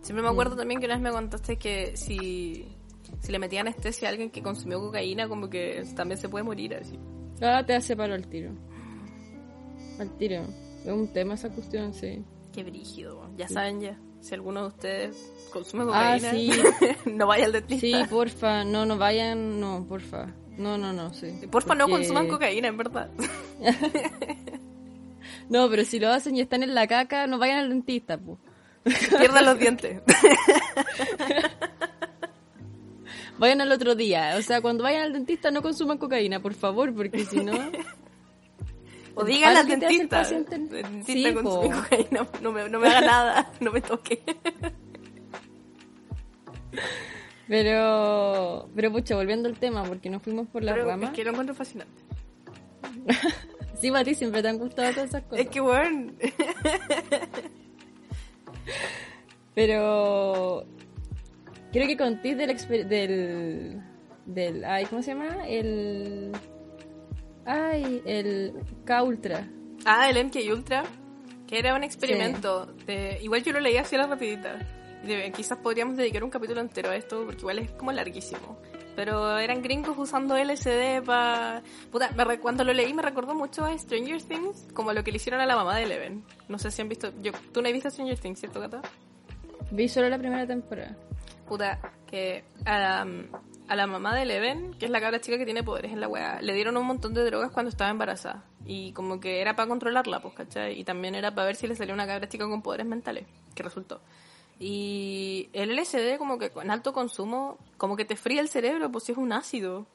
[0.00, 2.66] Siempre me acuerdo también que una vez me contaste que si,
[3.24, 6.74] si le metía anestesia a alguien que consumió cocaína, como que también se puede morir
[6.74, 6.98] así.
[7.40, 8.52] Ah, te hace paro al tiro.
[9.98, 10.42] Al tiro.
[10.84, 12.22] Es un tema esa cuestión, sí.
[12.52, 13.26] Qué brígido.
[13.36, 13.98] Ya saben ya.
[14.20, 16.50] Si alguno de ustedes consume Ah, cocaína, sí.
[17.10, 18.06] no vaya al Sí, dentista.
[18.08, 20.26] porfa, no, no vayan, no, porfa.
[20.58, 21.32] No, no, no, sí.
[21.50, 23.10] Porfa, no consuman cocaína, en verdad.
[25.48, 28.38] No, pero si lo hacen y están en la caca, no vayan al dentista, pues.
[29.10, 30.00] Pierdan los dientes.
[33.38, 34.34] Vayan al otro día.
[34.38, 37.52] O sea, cuando vayan al dentista no consuman cocaína, por favor, porque si no...
[39.16, 40.18] O digan al dentista.
[40.22, 40.58] paciente.
[40.58, 42.26] Dentista Sí, cocaína.
[42.42, 43.52] No me, no me haga nada.
[43.60, 44.20] No me toque.
[47.46, 51.06] Pero, pero pucha, volviendo al tema, porque nos fuimos por la rama.
[51.06, 52.02] es que lo encuentro fascinante.
[53.80, 55.44] Sí, a ti siempre te han gustado todas esas cosas.
[55.44, 56.12] Es que, bueno,
[59.54, 60.64] Pero
[61.74, 63.82] quiero que contéis del, del
[64.26, 65.44] del ay, ¿cómo se llama?
[65.48, 66.30] El
[67.44, 68.52] ay, el
[68.84, 69.48] K Ultra.
[69.84, 70.84] Ah, el MK Ultra,
[71.48, 72.66] que era un experimento.
[72.86, 74.56] De, igual yo lo leí así a la rapidita.
[75.04, 78.56] De- quizás podríamos dedicar un capítulo entero a esto, porque igual es como larguísimo.
[78.94, 81.60] Pero eran gringos usando LSD para...
[81.90, 85.16] Puta, me cuando lo leí me recordó mucho a Stranger Things, como lo que le
[85.16, 86.22] hicieron a la mamá de Eleven.
[86.48, 87.12] No sé si han visto...
[87.20, 88.80] Yo, Tú no has visto Stranger Things, ¿cierto, Gata?
[89.72, 90.96] Vi solo la primera temporada.
[91.48, 93.06] Puta, que a la,
[93.68, 96.08] a la mamá de Eleven, que es la cabra chica que tiene poderes en la
[96.08, 98.44] weá, le dieron un montón de drogas cuando estaba embarazada.
[98.66, 100.78] Y como que era para controlarla, pues, ¿cachai?
[100.78, 103.62] Y también era para ver si le salía una cabra chica con poderes mentales, que
[103.62, 104.00] resultó.
[104.58, 109.04] Y el LSD como que en alto consumo, como que te fría el cerebro, pues
[109.04, 109.86] si es un ácido.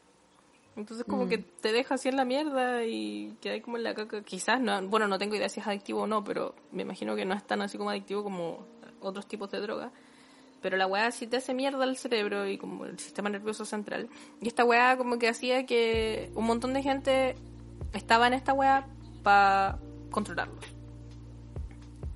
[0.76, 4.22] Entonces como que te deja así en la mierda y queda como en la caca.
[4.24, 7.26] Quizás, no, bueno, no tengo idea si es adictivo o no, pero me imagino que
[7.26, 8.66] no es tan así como adictivo como
[9.02, 9.92] otros tipos de droga.
[10.62, 14.10] Pero la weá sí te hace mierda el cerebro y como el sistema nervioso central.
[14.42, 17.36] Y esta weá como que hacía que un montón de gente
[17.94, 18.88] estaba en esta weá
[19.24, 19.80] para
[20.12, 20.80] controlarlos.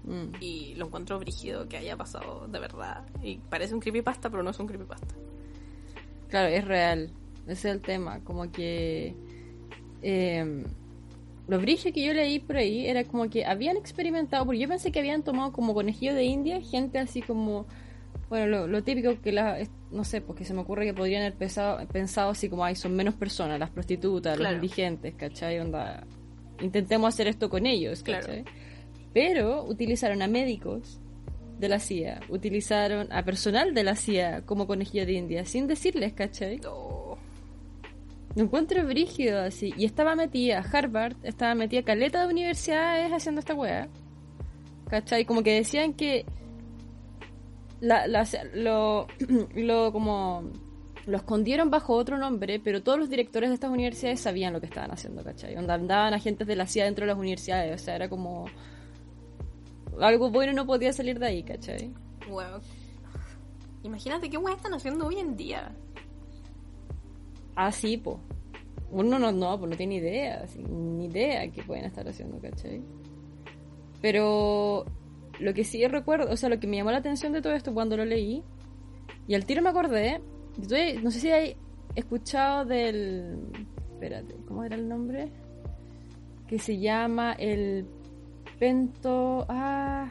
[0.04, 0.36] Mm.
[0.42, 3.06] Y lo encuentro brígido que haya pasado de verdad.
[3.22, 5.16] Y parece un creepypasta, pero no es un creepypasta.
[6.30, 7.12] Claro, es real.
[7.48, 8.20] Ese es el tema.
[8.24, 9.16] Como que.
[10.02, 10.66] Eh,
[11.48, 14.46] lo brillo que yo leí por ahí era como que habían experimentado.
[14.46, 17.66] Porque yo pensé que habían tomado como conejillo de India gente así como.
[18.34, 19.60] Bueno, lo, lo típico que la.
[19.92, 22.96] No sé, porque se me ocurre que podrían haber pensado, pensado así como, ay, son
[22.96, 24.56] menos personas, las prostitutas, Claro.
[24.56, 25.60] los indigentes, ¿cachai?
[25.60, 26.04] Onda.
[26.60, 28.26] Intentemos hacer esto con ellos, Claro.
[28.26, 28.44] ¿cachai?
[29.14, 31.00] Pero utilizaron a médicos
[31.60, 36.14] de la CIA, utilizaron a personal de la CIA como conejillo de India, sin decirles,
[36.14, 36.60] ¿cachai?
[36.68, 37.16] Oh,
[38.36, 39.76] Lo encuentro brígido así.
[39.78, 43.90] Y estaba metida, Harvard, estaba metida caleta de universidades haciendo esta weá.
[44.90, 45.24] ¿Cachai?
[45.26, 46.26] Como que decían que
[47.84, 49.08] la, la- lo,
[49.56, 50.44] lo como
[51.06, 54.68] lo escondieron bajo otro nombre, pero todos los directores de estas universidades sabían lo que
[54.68, 55.54] estaban haciendo, ¿cachai?
[55.56, 58.46] Andaban agentes de la CIA dentro de las universidades, o sea, era como
[60.00, 61.92] algo bueno no podía salir de ahí, ¿cachai?
[62.30, 62.62] weón.
[63.84, 65.76] Imagínate qué weá están haciendo hoy en día.
[67.56, 68.20] Ah, sí, po.
[68.90, 72.82] Uno no, no, pues no tiene idea, ni idea qué pueden estar haciendo, ¿cachai?
[74.02, 74.86] Pero
[75.44, 77.74] lo que sí recuerdo, o sea, lo que me llamó la atención de todo esto
[77.74, 78.44] cuando lo leí,
[79.28, 80.22] y al tiro me acordé,
[80.60, 81.56] estoy- no sé si hay
[81.96, 83.38] escuchado del...
[83.94, 85.30] Espérate, ¿cómo era el nombre?
[86.48, 87.86] Que se llama el
[88.60, 89.46] Pento...
[89.50, 90.10] Ah...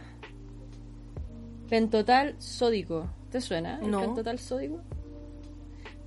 [1.68, 3.08] Pentotal sódico.
[3.30, 3.78] ¿Te suena?
[3.82, 4.00] ¿El No.
[4.00, 4.80] pentotal sódico?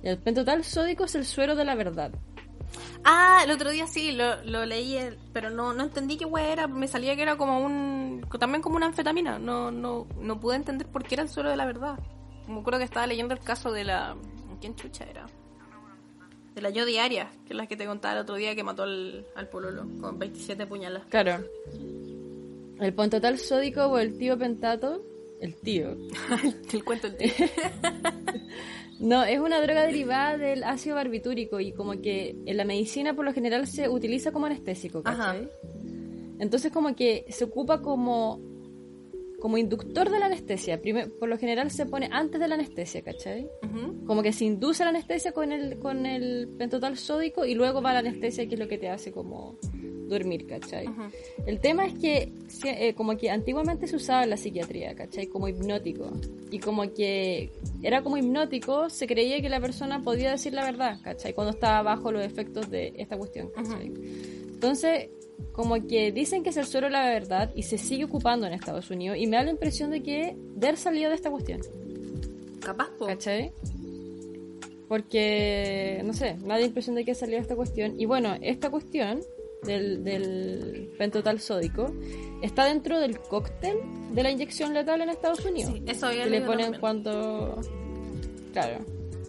[0.02, 2.12] Y el pentotal sódico es el suero de la verdad.
[3.04, 6.52] Ah, el otro día sí, lo, lo leí, el- pero no, no entendí qué weá
[6.52, 6.66] era.
[6.66, 8.24] Me salía que era como un.
[8.38, 9.38] también como una anfetamina.
[9.38, 11.98] No, no, no pude entender por qué era el suelo de la verdad.
[12.48, 14.16] Me acuerdo que estaba leyendo el caso de la.
[14.60, 15.26] ¿Quién chucha era?
[16.54, 18.84] De la yo diaria, que es la que te contaba el otro día que mató
[18.84, 21.04] al, al pololo con 27 puñalas.
[21.10, 21.44] Claro.
[22.80, 25.02] El pentotal sódico o el tío pentato.
[25.40, 25.94] El tío.
[26.72, 27.46] el cuento del tío.
[29.00, 33.24] No, es una droga derivada del ácido barbitúrico y como que en la medicina por
[33.24, 35.44] lo general se utiliza como anestésico, ¿cachai?
[35.44, 35.50] Ajá.
[36.38, 38.40] Entonces como que se ocupa como
[39.40, 40.80] como inductor de la anestesia.
[41.18, 43.48] Por lo general se pone antes de la anestesia, ¿cachai?
[44.06, 47.92] Como que se induce la anestesia con el, con el pentotal sódico y luego va
[47.92, 49.58] la anestesia que es lo que te hace como
[50.08, 50.88] dormir, ¿cachai?
[50.88, 51.02] Ujú.
[51.46, 52.32] El tema es que
[52.64, 55.26] eh, como que antiguamente se usaba en la psiquiatría, ¿cachai?
[55.26, 56.10] Como hipnótico.
[56.50, 57.50] Y como que
[57.82, 61.32] era como hipnótico, se creía que la persona podía decir la verdad, ¿cachai?
[61.34, 63.92] Cuando estaba bajo los efectos de esta cuestión, ¿cachai?
[64.52, 65.10] Entonces,
[65.52, 68.52] como que dicen que es el suelo de la verdad y se sigue ocupando en
[68.52, 71.60] Estados Unidos y me da la impresión de que de haber salido de esta cuestión.
[72.60, 73.06] Capaz, po.
[73.06, 73.52] ¿Cachai?
[74.88, 77.98] Porque, no sé, me da la impresión de que ha salido esta cuestión.
[77.98, 79.20] Y bueno, esta cuestión
[79.66, 81.92] del, del pentotal sódico
[82.42, 83.78] está dentro del cóctel
[84.12, 85.72] de la inyección letal en Estados Unidos.
[85.72, 86.80] Sí, eso que le ponen también.
[86.80, 87.60] cuando...
[88.52, 88.84] Claro.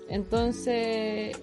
[0.10, 1.38] Entonces,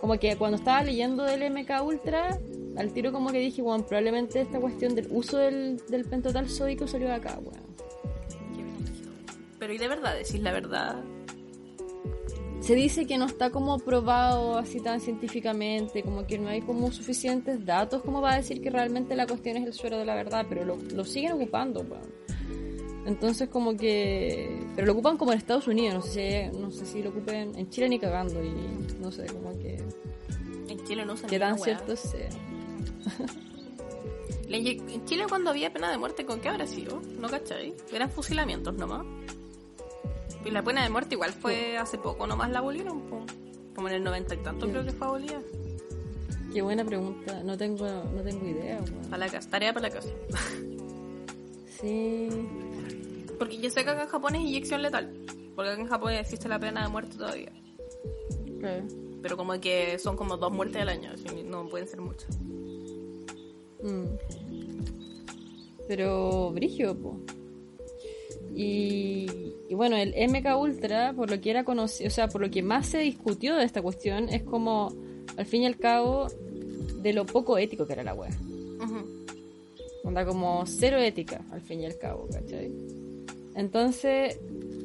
[0.00, 2.36] como que cuando estaba leyendo del MK Ultra,
[2.76, 6.88] al tiro como que dije, bueno, probablemente esta cuestión del uso del, del pentotal sódico
[6.88, 9.12] salió de acá, brígido.
[9.58, 11.04] Pero y de verdad, decís la verdad.
[12.62, 16.92] Se dice que no está como probado así tan científicamente, como que no hay como
[16.92, 20.46] suficientes datos como para decir que realmente la cuestión es el suero de la verdad,
[20.48, 22.22] pero lo, lo siguen ocupando, weón.
[23.04, 24.64] Entonces como que...
[24.76, 27.52] Pero lo ocupan como en Estados Unidos, no sé si, no sé si lo ocupen
[27.58, 28.52] en Chile ni cagando y
[29.00, 29.82] no sé, como que...
[30.68, 32.28] En Chile no usan una tan cierto sea.
[34.48, 37.00] En Chile cuando había pena de muerte, ¿con qué habrá sido?
[37.18, 37.74] ¿No cachai?
[37.90, 39.06] Eran fusilamientos nomás.
[40.44, 43.24] Y la pena de muerte igual fue hace poco nomás la abolieron, po.
[43.74, 45.40] como en el 90 y tanto creo que fue abolida.
[46.52, 48.80] Qué buena pregunta, no tengo, no tengo idea.
[49.08, 50.10] Para la casa, tarea para la casa.
[51.80, 52.28] Sí...
[53.38, 55.10] Porque yo sé que acá en Japón es inyección letal.
[55.56, 57.52] Porque acá en Japón existe la pena de muerte todavía.
[58.60, 58.84] claro.
[59.22, 62.38] pero como que son como dos muertes al año, así no pueden ser muchas.
[63.82, 64.04] Mm.
[65.88, 67.18] Pero brigio, po.
[68.54, 69.26] Y,
[69.72, 72.62] y bueno, el MK Ultra, por lo que era conocido, o sea, por lo que
[72.62, 74.92] más se discutió de esta cuestión, es como,
[75.38, 76.26] al fin y al cabo,
[77.00, 78.28] de lo poco ético que era la wea.
[78.84, 79.24] Ujú.
[80.04, 82.70] Onda como cero ética, al fin y al cabo, ¿cachai?
[83.54, 84.38] Entonces,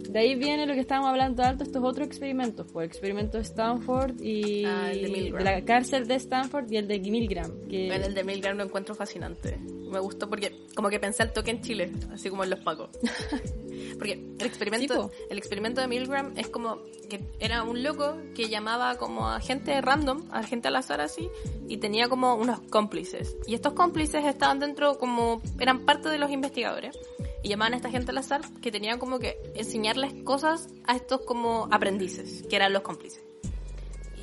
[0.09, 3.43] de ahí viene lo que estábamos hablando alto, estos otros experimentos, pues el experimento de
[3.43, 5.43] Stanford y Ah, el de Milgram.
[5.43, 7.51] la cárcel de Stanford y el de Milgram.
[7.69, 9.57] Que, En el de Milgram lo encuentro fascinante.
[9.91, 12.89] Me gustó porque como que pensé al toque en Chile, así como en los pacos.
[13.97, 16.79] porque el experimento, Sí, el experimento de Milgram es como
[17.09, 21.29] que era un loco que llamaba como a gente random, a gente al azar así,
[21.67, 23.35] y tenía como unos cómplices.
[23.47, 26.97] Y estos cómplices estaban dentro como, eran parte de los investigadores.
[27.43, 31.21] Y llamaban a esta gente al azar que tenían como que enseñarles cosas a estos
[31.21, 33.23] como aprendices, que eran los cómplices.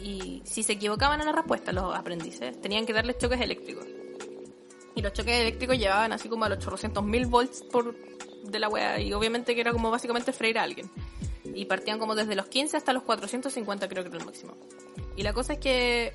[0.02, 3.86] Y si se equivocaban en la respuesta, los aprendices tenían que darles choques eléctricos.
[4.94, 7.94] Y los choques eléctricos llevaban así como a los 800 mil volts por
[8.44, 9.00] de la wea.
[9.00, 10.90] Y obviamente que era como básicamente freír a alguien.
[11.44, 14.56] Y partían como desde los 15 hasta los 450 creo que era el máximo.
[15.16, 16.14] Y la cosa es que...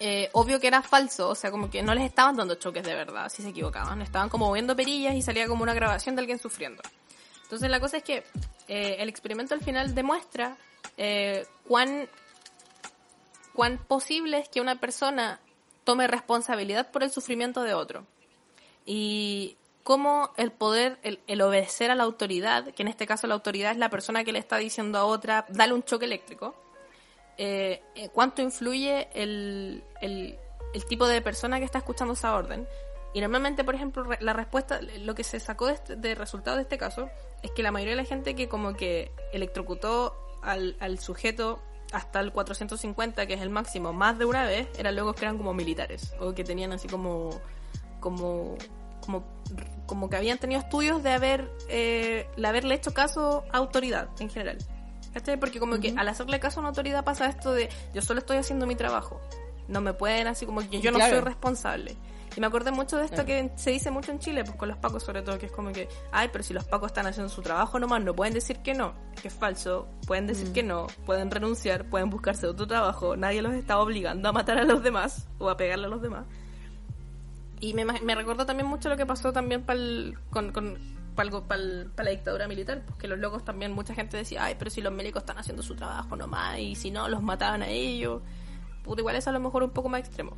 [0.00, 2.94] eh, obvio que era falso, o sea, como que no les estaban dando choques de
[2.94, 4.00] verdad, si se equivocaban.
[4.02, 6.82] Estaban como moviendo perillas y salía como una grabación de alguien sufriendo.
[7.42, 8.24] Entonces la cosa es que
[8.68, 10.56] eh, el experimento al final demuestra
[10.96, 12.08] eh, cuán
[13.54, 15.40] cuán posible es que una persona
[15.82, 18.06] tome responsabilidad por el sufrimiento de otro.
[18.86, 19.57] Y
[19.88, 23.78] cómo el poder, el, obedecer a la autoridad, que en este caso la autoridad es
[23.78, 26.54] la persona que le está diciendo a otra, dale un choque eléctrico,
[27.38, 30.36] eh, eh, cuánto influye el, el,
[30.90, 32.68] tipo de persona que está escuchando esa orden.
[33.14, 36.64] Y normalmente, por ejemplo, la respuesta, lo que se sacó de, este- de resultado de
[36.64, 37.08] este caso,
[37.42, 41.62] es que la mayoría de la gente que como que electrocutó al, al sujeto
[41.92, 45.38] hasta el 450, que es el máximo, más de una vez, eran locos que eran
[45.38, 47.30] como militares, o que tenían así como,
[48.00, 48.58] como,
[49.08, 49.24] como,
[49.86, 54.28] como que habían tenido estudios de haber, eh, de haberle hecho caso a autoridad en
[54.28, 54.58] general.
[55.14, 55.40] ¿Cachai?
[55.40, 58.36] Porque como que al hacerle caso a una autoridad pasa esto de yo solo estoy
[58.36, 59.18] haciendo mi trabajo.
[59.66, 61.14] No me pueden así como que yo no Claro.
[61.16, 61.96] soy responsable.
[62.36, 63.26] Y me acordé mucho de esto Claro.
[63.26, 65.72] que se dice mucho en Chile, pues con los pacos sobre todo, que es como
[65.72, 68.74] que, ay, pero si los pacos están haciendo su trabajo nomás, no pueden decir que
[68.74, 68.92] no,
[69.22, 73.54] que es falso, pueden decir que no, pueden renunciar, pueden buscarse otro trabajo, nadie los
[73.54, 76.26] está obligando a matar a los demás o a pegarle a los demás.
[77.60, 79.62] Y me, me recordó también mucho lo que pasó también
[80.30, 80.78] con, con,
[81.16, 84.54] pa'l go- pa'l- pa la dictadura militar, porque los locos también, mucha gente decía, ay,
[84.58, 87.68] pero si los médicos están haciendo su trabajo nomás, y si no, los mataban a
[87.68, 88.22] ellos.
[88.84, 90.36] Puta, igual es a lo mejor un poco más extremo.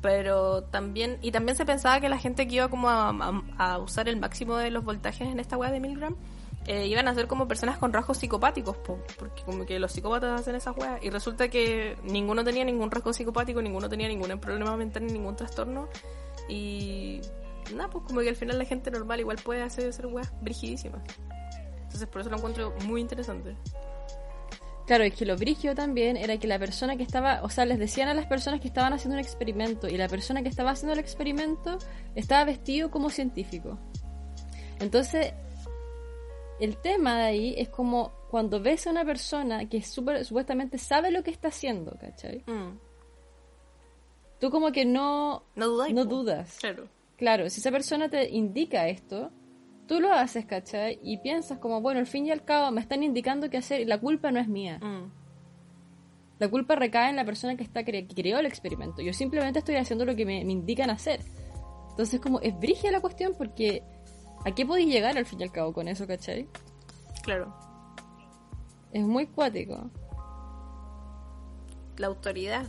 [0.00, 3.10] Pero también, y también se pensaba que la gente que iba como a,
[3.58, 6.16] a- usar el máximo de los voltajes en esta weá de Milgram,
[6.66, 10.40] eh, iban a ser como personas con rasgos psicopáticos, po, porque como que los psicópatas
[10.40, 14.74] hacen esas weas, y resulta que ninguno tenía ningún rasgo psicopático, ninguno tenía ningún problema
[14.76, 15.88] mental, ni ningún trastorno,
[16.48, 17.20] y
[17.74, 21.02] nada, pues como que al final la gente normal igual puede hacer, hacer weas brigidísimas.
[21.82, 23.56] Entonces por eso lo encuentro muy interesante.
[24.86, 27.78] Claro, es que lo brigio también era que la persona que estaba, o sea, les
[27.78, 30.92] decían a las personas que estaban haciendo un experimento y la persona que estaba haciendo
[30.92, 31.78] el experimento
[32.14, 33.78] estaba vestido como científico.
[34.80, 35.32] Entonces,
[36.60, 41.10] el tema de ahí es como cuando ves a una persona que súper- supuestamente sabe
[41.10, 42.44] lo que está haciendo, ¿cachai?
[42.46, 42.78] Mm.
[44.44, 45.42] Tú como que no,
[45.94, 46.58] No dudas.
[46.60, 46.86] Claro.
[47.16, 49.30] Claro, si esa persona te indica esto,
[49.88, 50.98] tú lo haces, ¿cachai?
[51.02, 53.86] Y piensas como, bueno, al fin y al cabo me están indicando qué hacer y
[53.86, 54.78] la culpa no es mía.
[54.82, 55.10] Mm.
[56.40, 59.00] La culpa recae en la persona que está cre- que creó el experimento.
[59.00, 61.20] Yo simplemente estoy haciendo lo que me, me indican hacer.
[61.88, 63.82] Entonces, como es brigia la cuestión porque
[64.44, 66.46] ¿a qué podéis llegar al fin y al cabo con eso, cachai?
[67.22, 67.50] Claro.
[68.92, 69.90] Es muy cuático.
[71.96, 72.66] La autoridad.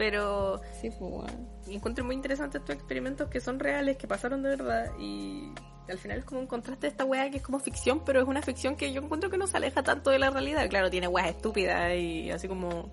[0.00, 1.46] Pero Sí, pues bueno.
[1.68, 5.52] encuentro muy interesantes estos experimentos que son reales, que pasaron de verdad y
[5.90, 8.26] al final es como un contraste de esta weá que es como ficción, pero es
[8.26, 10.66] una ficción que yo encuentro que no se aleja tanto de la realidad.
[10.70, 12.88] Claro, tiene weas estúpidas y así como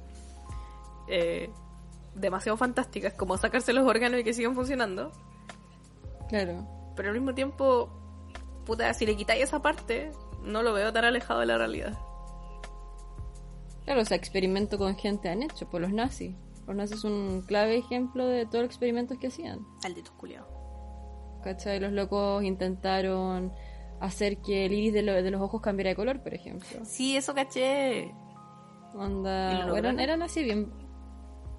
[1.07, 1.49] eh,
[2.13, 5.13] demasiado fantásticas, como sacarse los órganos y que sigan funcionando,
[6.27, 6.67] Claro.
[6.97, 7.89] pero al mismo tiempo,
[8.65, 10.11] puta, si le quitáis esa parte,
[10.43, 11.97] no lo veo tan alejado de la realidad.
[13.85, 16.35] Claro, o sea, experimento con gente han hecho, por los nazis.
[16.75, 19.59] Nazis son un clave ejemplo de todos los experimentos que hacían.
[19.83, 20.47] Malditos culiados.
[21.43, 21.79] ¿Cachai?
[21.79, 23.51] Los locos intentaron
[23.99, 26.67] hacer que el iris de, lo- de los ojos cambiara de color, por ejemplo.
[26.83, 28.05] Sí, eso caché.
[28.93, 30.71] ¿Y Onda, eran, eran así bien...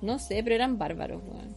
[0.00, 1.56] No sé, pero eran bárbaros, weón.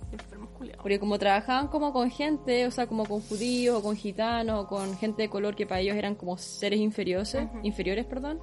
[0.82, 4.68] Porque como trabajaban como con gente, o sea, como con judíos o con gitanos o
[4.68, 7.60] con gente de color que para ellos eran como seres inferiores, Ujú.
[7.64, 8.40] inferiores, perdón,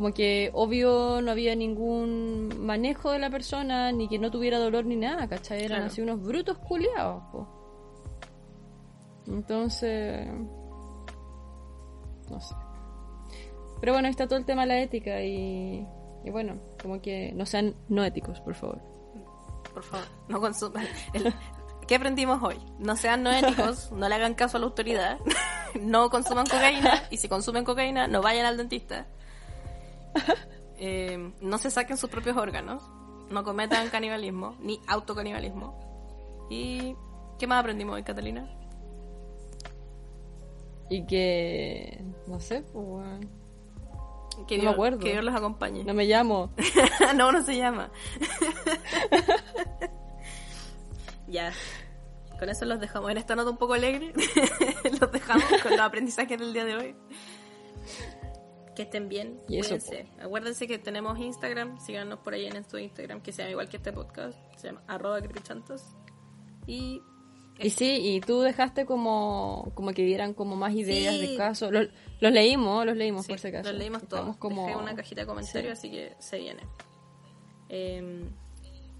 [0.00, 4.86] como que obvio no había ningún manejo de la persona, ni que no tuviera dolor
[4.86, 5.58] ni nada, ¿cachai?
[5.58, 5.84] Eran Claro.
[5.92, 7.46] así unos brutos culiados, po.
[9.26, 10.26] Entonces...
[12.30, 12.54] No sé.
[13.82, 15.86] Pero bueno, ahí está todo el tema de la ética y...
[16.24, 18.80] Y bueno, como que no sean no éticos, por favor.
[19.74, 20.86] Por favor, no consuman.
[21.12, 21.34] El-
[21.86, 22.56] ¿Qué aprendimos hoy?
[22.78, 25.18] No sean no éticos, no le hagan caso a la autoridad,
[25.78, 29.06] no consuman cocaína y si consumen cocaína, no vayan al dentista.
[30.82, 32.82] Eh, no se saquen sus propios órganos,
[33.28, 36.46] no cometan canibalismo ni autocanibalismo.
[36.48, 36.96] ¿Y
[37.38, 38.48] qué más aprendimos hoy, Catalina?
[40.88, 42.02] Y que...
[42.26, 43.06] No sé, pues...
[44.48, 44.98] Que No me Dios, acuerdo.
[45.00, 45.84] que Dios los acompañe.
[45.84, 46.50] No me llamo.
[47.14, 47.90] no, no se llama.
[51.28, 51.52] ya.
[52.38, 53.10] Con eso los dejamos.
[53.10, 54.14] En esta nota un poco alegre,
[54.98, 56.96] los dejamos con los aprendizajes del día de hoy.
[58.76, 59.38] Que estén bien.
[59.48, 60.06] Y eso, cuídense.
[60.20, 61.78] Acuérdense que tenemos Instagram.
[61.80, 64.38] Síganos por ahí en nuestro Instagram, que se llama igual que este podcast.
[64.56, 65.82] Se llama arroba crepichantos.
[66.66, 67.02] Y
[67.58, 71.26] Y sí, y tú dejaste como, como que dieran como más ideas Sí.
[71.26, 71.72] de casos.
[71.72, 71.88] Los,
[72.20, 73.70] los leímos, los leímos Sí, por si acaso.
[73.70, 74.36] Los leímos todos.
[74.36, 74.66] Como...
[74.66, 76.62] Dejé una cajita de comentarios, así que se viene.
[77.68, 78.24] Eh,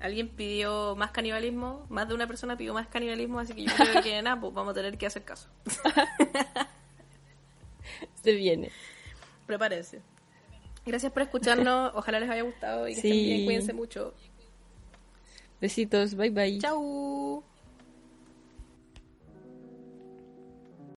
[0.01, 4.03] Alguien pidió más canibalismo, más de una persona pidió más canibalismo, así que yo creo
[4.03, 5.49] que nada, pues vamos a tener que hacer caso.
[8.23, 8.71] Se viene.
[9.51, 10.01] Prepárense.
[10.87, 13.09] Gracias por escucharnos, ojalá les haya gustado y que Sí.
[13.09, 14.15] estén bien, cuídense mucho.
[15.61, 16.59] Besitos, bye bye.
[16.61, 17.43] Chau.